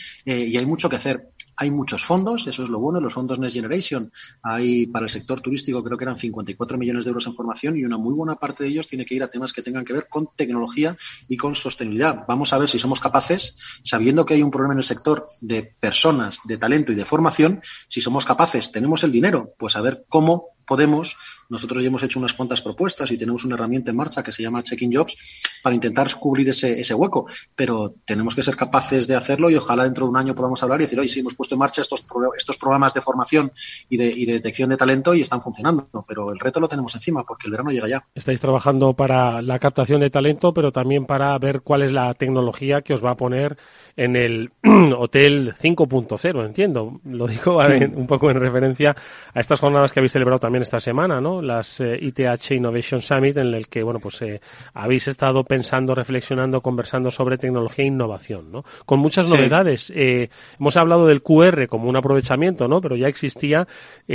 [0.48, 1.32] y hay mucho que hacer.
[1.58, 4.10] Hay muchos fondos, eso es lo bueno, los fondos Next Generation.
[4.42, 7.84] Hay para el sector turístico creo que eran 54 millones de euros en formación y
[7.84, 10.08] una muy buena parte de ellos tiene que ir a temas que tengan que ver
[10.10, 10.96] con tecnología
[11.28, 12.24] y con sostenibilidad.
[12.26, 15.74] Vamos a ver si somos capaces, sabiendo que hay un problema en el sector de
[15.78, 20.06] personas, de talento y de formación, si somos capaces, tenemos el dinero, pues a ver
[20.08, 21.18] cómo podemos
[21.52, 24.42] nosotros ya hemos hecho unas cuantas propuestas y tenemos una herramienta en marcha que se
[24.42, 25.18] llama Checking Jobs
[25.62, 29.84] para intentar cubrir ese, ese hueco, pero tenemos que ser capaces de hacerlo y ojalá
[29.84, 32.06] dentro de un año podamos hablar y decir, oye, sí, hemos puesto en marcha estos,
[32.38, 33.52] estos programas de formación
[33.90, 36.96] y de, y de detección de talento y están funcionando, pero el reto lo tenemos
[36.96, 38.06] encima porque el verano llega ya.
[38.16, 42.82] Estáis trabajando para la captación de talento, pero también para ver cuál es la tecnología
[42.82, 43.58] que os va a poner
[43.98, 44.52] en el
[44.98, 47.02] Hotel 5.0, entiendo.
[47.04, 48.96] Lo digo un poco en referencia
[49.34, 51.41] a estas jornadas que habéis celebrado también esta semana, ¿no?
[51.42, 54.42] Las ITH eh, Innovation Summit, en el que, bueno, pues eh,
[54.74, 58.64] habéis estado pensando, reflexionando, conversando sobre tecnología e innovación, ¿no?
[58.86, 59.92] Con muchas novedades.
[59.96, 60.30] Eh,
[60.60, 62.82] hemos hablado del QR como un aprovechamiento, ¿no?
[62.82, 63.68] Pero ya existía.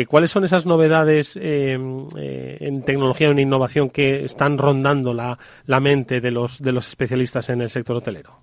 [0.09, 6.20] ¿Cuáles son esas novedades en tecnología o en innovación que están rondando la, la mente
[6.20, 8.41] de los, de los especialistas en el sector hotelero?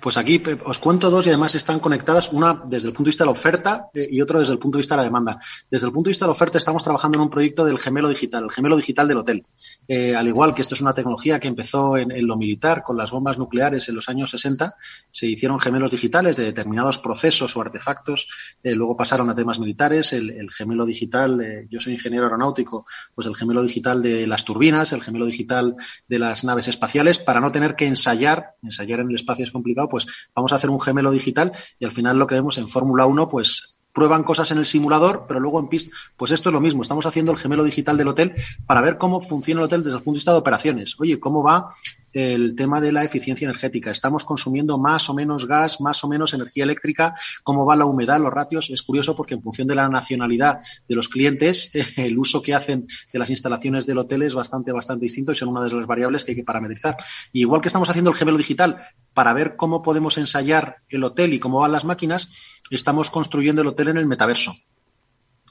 [0.00, 3.24] Pues aquí os cuento dos y además están conectadas, una desde el punto de vista
[3.24, 5.40] de la oferta eh, y otro desde el punto de vista de la demanda.
[5.68, 8.08] Desde el punto de vista de la oferta estamos trabajando en un proyecto del gemelo
[8.08, 9.44] digital, el gemelo digital del hotel.
[9.88, 13.10] Eh, al igual que esto es una tecnología que empezó en, lo militar con las
[13.10, 14.76] bombas nucleares en los años 60,
[15.10, 18.28] se hicieron gemelos digitales de determinados procesos o artefactos,
[18.62, 23.34] eh, luego pasaron a temas militares, el, gemelo digital, yo soy ingeniero aeronáutico, pues el
[23.34, 25.76] gemelo digital de las turbinas, el gemelo digital
[26.06, 29.87] de las naves espaciales, para no tener que ensayar, ensayar en el espacio es complicado,
[29.88, 33.06] pues vamos a hacer un gemelo digital y al final lo que vemos en Fórmula
[33.06, 36.60] 1, pues prueban cosas en el simulador, pero luego en pista, pues esto es lo
[36.60, 36.82] mismo.
[36.82, 38.32] Estamos haciendo el gemelo digital del hotel
[38.64, 40.94] para ver cómo funciona el hotel desde el punto de vista de operaciones.
[41.00, 41.70] Oye, cómo va
[42.12, 43.90] el tema de la eficiencia energética.
[43.90, 48.20] Estamos consumiendo más o menos gas, más o menos energía eléctrica, cómo va la humedad,
[48.20, 48.70] los ratios.
[48.70, 52.86] Es curioso porque en función de la nacionalidad de los clientes, el uso que hacen
[53.12, 56.24] de las instalaciones del hotel es bastante, bastante distinto y son una de las variables
[56.24, 56.96] que hay que parametrizar.
[57.32, 58.78] Y igual que estamos haciendo el gemelo digital
[59.12, 63.68] para ver cómo podemos ensayar el hotel y cómo van las máquinas, estamos construyendo el
[63.68, 64.54] hotel en el metaverso.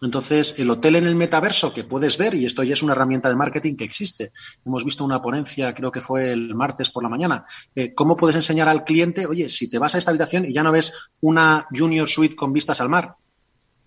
[0.01, 3.29] Entonces, el hotel en el metaverso que puedes ver, y esto ya es una herramienta
[3.29, 4.31] de marketing que existe.
[4.63, 7.45] Hemos visto una ponencia, creo que fue el martes por la mañana.
[7.73, 10.61] Eh, ¿Cómo puedes enseñar al cliente, oye, si te vas a esta habitación y ya
[10.61, 13.15] no ves una junior suite con vistas al mar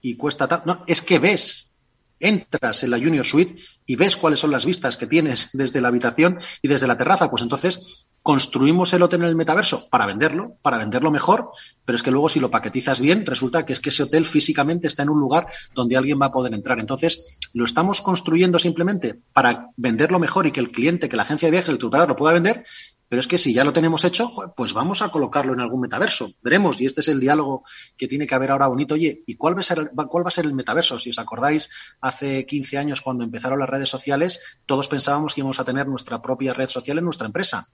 [0.01, 0.63] y cuesta tal.
[0.65, 1.71] No, es que ves
[2.19, 3.61] entras en la Junior Suite
[3.91, 7.29] y ves cuáles son las vistas que tienes desde la habitación y desde la terraza,
[7.29, 11.51] pues entonces construimos el hotel en el metaverso para venderlo, para venderlo mejor,
[11.85, 14.87] pero es que luego si lo paquetizas bien, resulta que es que ese hotel físicamente
[14.87, 16.79] está en un lugar donde alguien va a poder entrar.
[16.79, 21.47] Entonces, lo estamos construyendo simplemente para venderlo mejor y que el cliente, que la agencia
[21.49, 22.63] de viajes, el tutor lo pueda vender,
[23.11, 26.31] pero es que si ya lo tenemos hecho, pues vamos a colocarlo en algún metaverso.
[26.43, 27.65] Veremos, y este es el diálogo
[27.97, 28.95] que tiene que haber ahora bonito.
[28.95, 30.97] Oye, ¿y cuál va a ser el, cuál va a ser el metaverso?
[30.97, 31.69] Si os acordáis,
[32.01, 36.23] hace 15 años cuando empezaron las redes sociales, todos pensábamos que íbamos a tener nuestra
[36.23, 37.69] propia red social en nuestra empresa.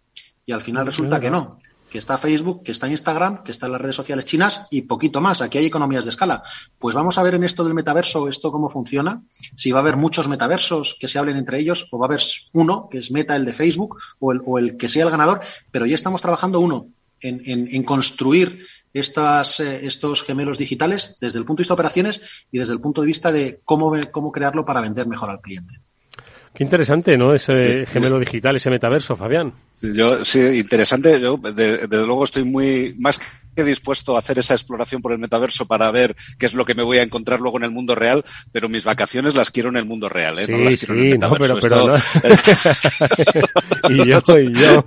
[0.46, 1.58] Y al final resulta que no
[1.90, 5.20] que está Facebook, que está Instagram, que está en las redes sociales chinas y poquito
[5.20, 5.42] más.
[5.42, 6.42] Aquí hay economías de escala.
[6.78, 9.22] Pues vamos a ver en esto del metaverso, esto cómo funciona,
[9.54, 12.20] si va a haber muchos metaversos que se hablen entre ellos o va a haber
[12.52, 15.40] uno, que es Meta, el de Facebook, o el, o el que sea el ganador,
[15.70, 16.88] pero ya estamos trabajando uno
[17.20, 17.40] en,
[17.74, 22.20] en, construir estas, eh, estos gemelos digitales desde el punto de vista de operaciones
[22.50, 25.80] y desde el punto de vista de cómo, cómo crearlo para vender mejor al cliente.
[26.56, 27.34] Qué interesante, ¿no?
[27.34, 29.52] Ese gemelo digital, ese metaverso, Fabián.
[29.82, 31.20] Yo, sí, interesante.
[31.20, 33.20] Yo, desde luego, estoy muy más
[33.64, 36.82] dispuesto a hacer esa exploración por el metaverso para ver qué es lo que me
[36.82, 39.84] voy a encontrar luego en el mundo real, pero mis vacaciones las quiero en el
[39.84, 40.46] mundo real, ¿eh?
[40.48, 41.54] no las quiero en el metaverso.
[41.54, 41.94] No, pero,
[43.88, 44.84] y yo, y yo.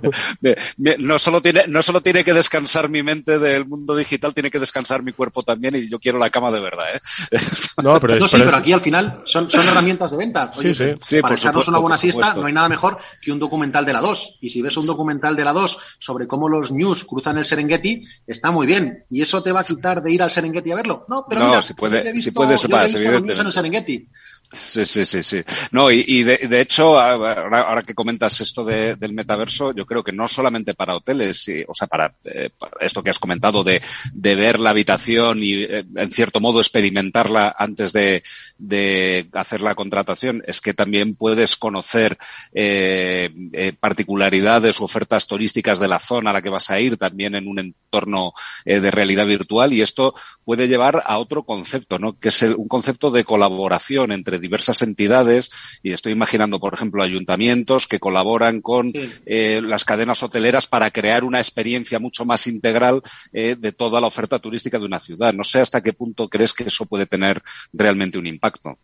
[0.98, 4.58] No solo, tiene, no solo tiene que descansar mi mente del mundo digital, tiene que
[4.58, 7.00] descansar mi cuerpo también y yo quiero la cama de verdad, ¿eh?
[7.82, 10.50] No, pero, sí, pero aquí al final son, son herramientas de venta.
[10.56, 11.20] Oye, sí, sí.
[11.20, 14.38] para echarnos una buena siesta no hay nada mejor que un documental de la 2.
[14.40, 18.04] Y si ves un documental de la 2 sobre cómo los news cruzan el Serengeti,
[18.26, 19.04] está muy bien.
[19.08, 21.06] ¿Y eso te va a quitar de ir al Serengeti a verlo?
[21.08, 23.40] No, pero mira, si, puede, si puedes más, evidentemente.
[23.40, 24.06] En el Serengeti.
[24.52, 25.44] Sí, sí, sí, sí.
[25.70, 30.02] No, y, y de, de, hecho, ahora, que comentas esto de, del metaverso, yo creo
[30.02, 33.80] que no solamente para hoteles, o sea, para, eh, para, esto que has comentado de,
[34.12, 38.24] de ver la habitación y, eh, en cierto modo, experimentarla antes de,
[38.58, 42.18] de hacer la contratación, es que también puedes conocer
[42.52, 43.30] eh,
[43.78, 47.46] particularidades u ofertas turísticas de la zona a la que vas a ir, también en
[47.46, 48.32] un entorno
[48.64, 52.18] de realidad virtual, y esto puede llevar a otro concepto, ¿no?
[52.18, 55.50] Que es el, un concepto de colaboración entre diversas entidades
[55.82, 58.92] y estoy imaginando, por ejemplo, ayuntamientos que colaboran con
[59.26, 64.06] eh, las cadenas hoteleras para crear una experiencia mucho más integral eh, de toda la
[64.06, 65.32] oferta turística de una ciudad.
[65.32, 68.78] No sé hasta qué punto crees que eso puede tener realmente un impacto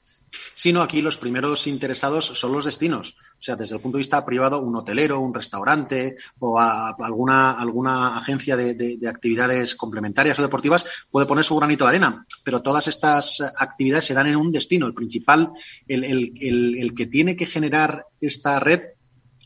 [0.56, 3.14] sino aquí los primeros interesados son los destinos.
[3.38, 8.16] O sea, desde el punto de vista privado, un hotelero, un restaurante o alguna, alguna
[8.16, 12.26] agencia de, actividades complementarias o deportivas puede poner su granito de arena.
[12.42, 14.86] Pero todas estas actividades se dan en un destino.
[14.86, 15.50] El principal,
[15.86, 18.80] el, el que tiene que generar esta red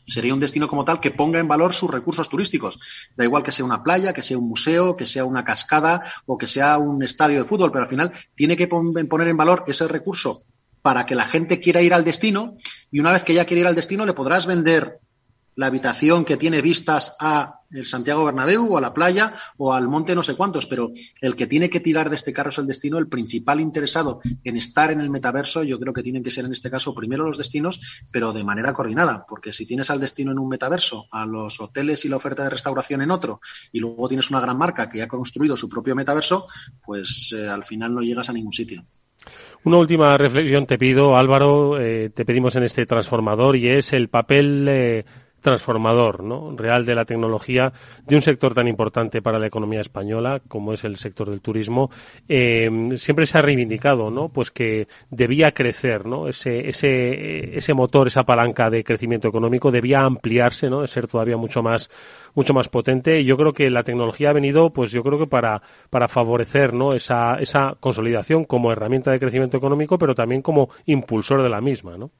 [0.05, 2.79] sería un destino como tal que ponga en valor sus recursos turísticos.
[3.17, 6.37] Da igual que sea una playa, que sea un museo, que sea una cascada o
[6.37, 9.89] que sea un estadio de fútbol, pero al final tiene que poner en valor ese
[9.89, 10.45] recurso
[10.81, 12.57] para que la gente quiera ir al destino
[12.91, 14.99] y una vez que ya quiere ir al destino le podrás vender
[15.55, 19.87] la habitación que tiene vistas a el Santiago Bernabéu o a la playa o al
[19.87, 22.67] monte no sé cuántos, pero el que tiene que tirar de este carro es el
[22.67, 26.45] destino, el principal interesado en estar en el metaverso, yo creo que tienen que ser
[26.45, 27.79] en este caso primero los destinos,
[28.11, 32.03] pero de manera coordinada, porque si tienes al destino en un metaverso, a los hoteles
[32.05, 33.39] y la oferta de restauración en otro,
[33.71, 36.47] y luego tienes una gran marca que ha construido su propio metaverso,
[36.83, 38.85] pues eh, al final no llegas a ningún sitio.
[39.63, 44.07] Una última reflexión te pido, Álvaro, eh, te pedimos en este transformador y es el
[44.07, 45.05] papel eh,
[45.41, 46.55] transformador ¿no?
[46.55, 47.73] real de la tecnología
[48.05, 51.89] de un sector tan importante para la economía española como es el sector del turismo
[52.29, 58.07] eh, siempre se ha reivindicado no pues que debía crecer no ese ese ese motor
[58.07, 61.89] esa palanca de crecimiento económico debía ampliarse no ser todavía mucho más
[62.35, 63.19] mucho más potente.
[63.19, 66.73] Y yo creo que la tecnología ha venido pues yo creo que para para favorecer
[66.73, 71.61] no esa esa consolidación como herramienta de crecimiento económico pero también como impulsor de la
[71.61, 72.11] misma no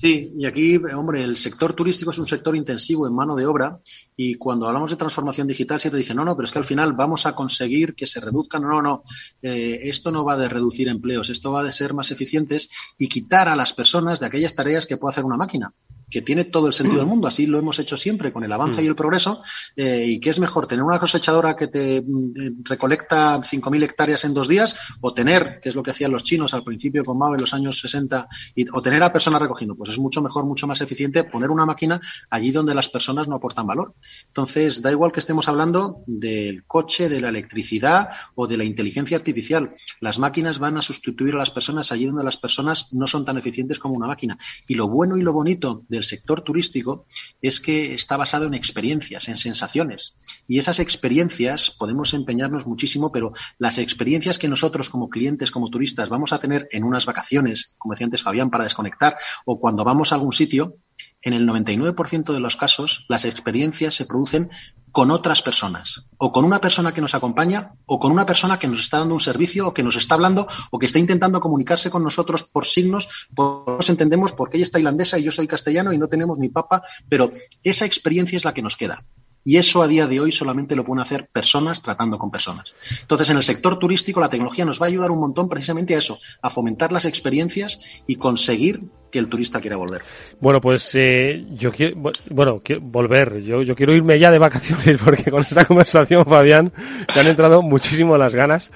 [0.00, 3.80] Sí, y aquí, hombre, el sector turístico es un sector intensivo en mano de obra
[4.16, 6.94] y cuando hablamos de transformación digital siempre dicen, no, no, pero es que al final
[6.94, 8.62] vamos a conseguir que se reduzcan.
[8.62, 9.02] No, no, no.
[9.42, 13.46] Eh, esto no va de reducir empleos, esto va de ser más eficientes y quitar
[13.48, 15.74] a las personas de aquellas tareas que puede hacer una máquina
[16.10, 17.28] que tiene todo el sentido del mundo.
[17.28, 19.42] Así lo hemos hecho siempre con el avance y el progreso.
[19.76, 24.24] Eh, y que es mejor tener una cosechadora que te mm, eh, recolecta 5.000 hectáreas
[24.24, 27.16] en dos días o tener, que es lo que hacían los chinos al principio con
[27.16, 28.26] Mao en los años 60,
[28.56, 29.76] y, o tener a personas recogiendo.
[29.76, 33.36] Pues es mucho mejor, mucho más eficiente poner una máquina allí donde las personas no
[33.36, 33.94] aportan valor.
[34.26, 39.16] Entonces, da igual que estemos hablando del coche, de la electricidad o de la inteligencia
[39.16, 39.74] artificial.
[40.00, 43.38] Las máquinas van a sustituir a las personas allí donde las personas no son tan
[43.38, 44.38] eficientes como una máquina.
[44.66, 47.06] Y lo bueno y lo bonito del sector turístico
[47.40, 50.16] es que está basado en experiencias, en sensaciones.
[50.48, 56.08] Y esas experiencias podemos empeñarnos muchísimo, pero las experiencias que nosotros como clientes, como turistas,
[56.08, 60.12] vamos a tener en unas vacaciones, como decía antes Fabián, para desconectar, o cuando vamos
[60.12, 60.76] a algún sitio,
[61.22, 64.50] en el 99% de los casos las experiencias se producen
[64.92, 68.66] con otras personas, o con una persona que nos acompaña, o con una persona que
[68.66, 71.90] nos está dando un servicio, o que nos está hablando, o que está intentando comunicarse
[71.90, 75.92] con nosotros por signos, por nos entendemos porque ella es tailandesa y yo soy castellano
[75.92, 79.04] y no tenemos ni papa, pero esa experiencia es la que nos queda.
[79.44, 82.74] Y eso a día de hoy solamente lo pueden hacer personas tratando con personas.
[83.00, 85.98] Entonces, en el sector turístico, la tecnología nos va a ayudar un montón precisamente a
[85.98, 90.02] eso, a fomentar las experiencias y conseguir que el turista quiera volver.
[90.40, 93.42] Bueno, pues eh, yo quiero, bueno, quiero volver.
[93.42, 96.72] Yo, yo quiero irme ya de vacaciones porque con esta conversación, Fabián,
[97.14, 98.70] me han entrado muchísimo las ganas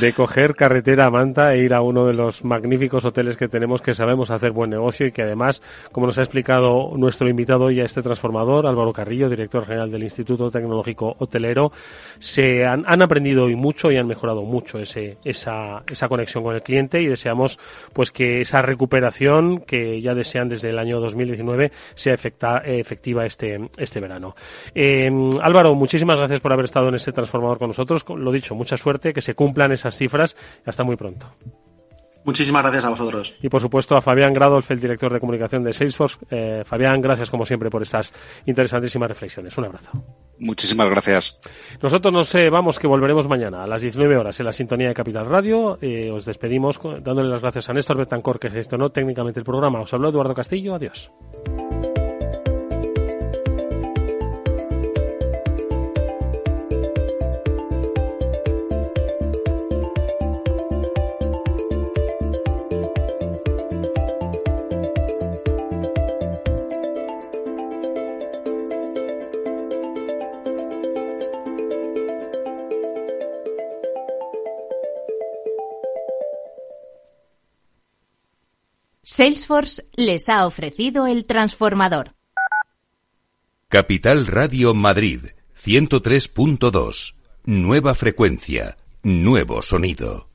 [0.00, 3.82] de coger carretera a Manta e ir a uno de los magníficos hoteles que tenemos
[3.82, 5.60] que sabemos hacer buen negocio y que además,
[5.92, 10.04] como nos ha explicado nuestro invitado y a este transformador, Álvaro Carrillo, director general del
[10.04, 11.72] Instituto Tecnológico Hotelero,
[12.18, 16.54] se han, han aprendido hoy mucho y han mejorado mucho ese, esa, esa conexión con
[16.54, 17.58] el cliente y deseamos
[17.92, 24.00] pues que esa recuperación que ya desean desde el año 2019 sea efectiva este, este
[24.00, 24.34] verano.
[24.74, 25.10] Eh,
[25.42, 28.04] Álvaro, muchísimas gracias por haber estado en este transformador con nosotros.
[28.08, 30.36] Lo dicho, mucha suerte, que se cumplan esas cifras.
[30.64, 31.26] Hasta muy pronto.
[32.24, 33.36] Muchísimas gracias a vosotros.
[33.42, 36.18] Y por supuesto a Fabián Gradolf, el director de comunicación de Salesforce.
[36.30, 38.12] Eh, Fabián, gracias como siempre por estas
[38.46, 39.56] interesantísimas reflexiones.
[39.58, 39.90] Un abrazo.
[40.38, 41.40] Muchísimas gracias.
[41.82, 44.94] Nosotros nos eh, vamos, que volveremos mañana a las 19 horas en la sintonía de
[44.94, 45.78] Capital Radio.
[45.80, 49.80] Eh, os despedimos dándole las gracias a Néstor Betancor, que gestionó técnicamente el programa.
[49.80, 50.74] Os habló Eduardo Castillo.
[50.74, 51.10] Adiós.
[79.14, 82.14] Salesforce les ha ofrecido el transformador.
[83.68, 85.20] Capital Radio Madrid
[85.62, 87.16] 103.2.
[87.44, 90.31] Nueva frecuencia, nuevo sonido.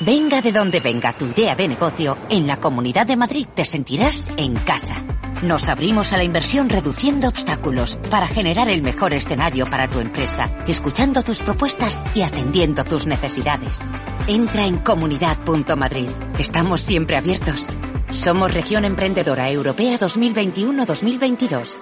[0.00, 4.32] Venga de donde venga tu idea de negocio, en la Comunidad de Madrid te sentirás
[4.36, 5.04] en casa.
[5.44, 10.50] Nos abrimos a la inversión reduciendo obstáculos para generar el mejor escenario para tu empresa,
[10.66, 13.86] escuchando tus propuestas y atendiendo tus necesidades.
[14.26, 16.08] Entra en comunidad.madrid.
[16.38, 17.68] Estamos siempre abiertos.
[18.10, 21.78] Somos Región Emprendedora Europea 2021-2022.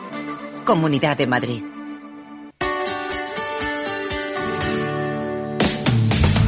[0.67, 1.72] Comunidad de Madrid.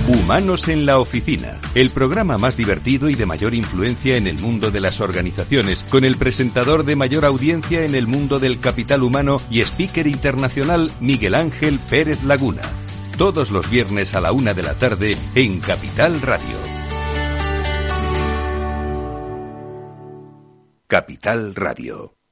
[0.07, 4.71] Humanos en la Oficina, el programa más divertido y de mayor influencia en el mundo
[4.71, 9.41] de las organizaciones, con el presentador de mayor audiencia en el mundo del capital humano
[9.51, 12.61] y speaker internacional Miguel Ángel Pérez Laguna.
[13.17, 16.59] Todos los viernes a la una de la tarde en Capital Radio.
[20.87, 22.24] Capital Radio.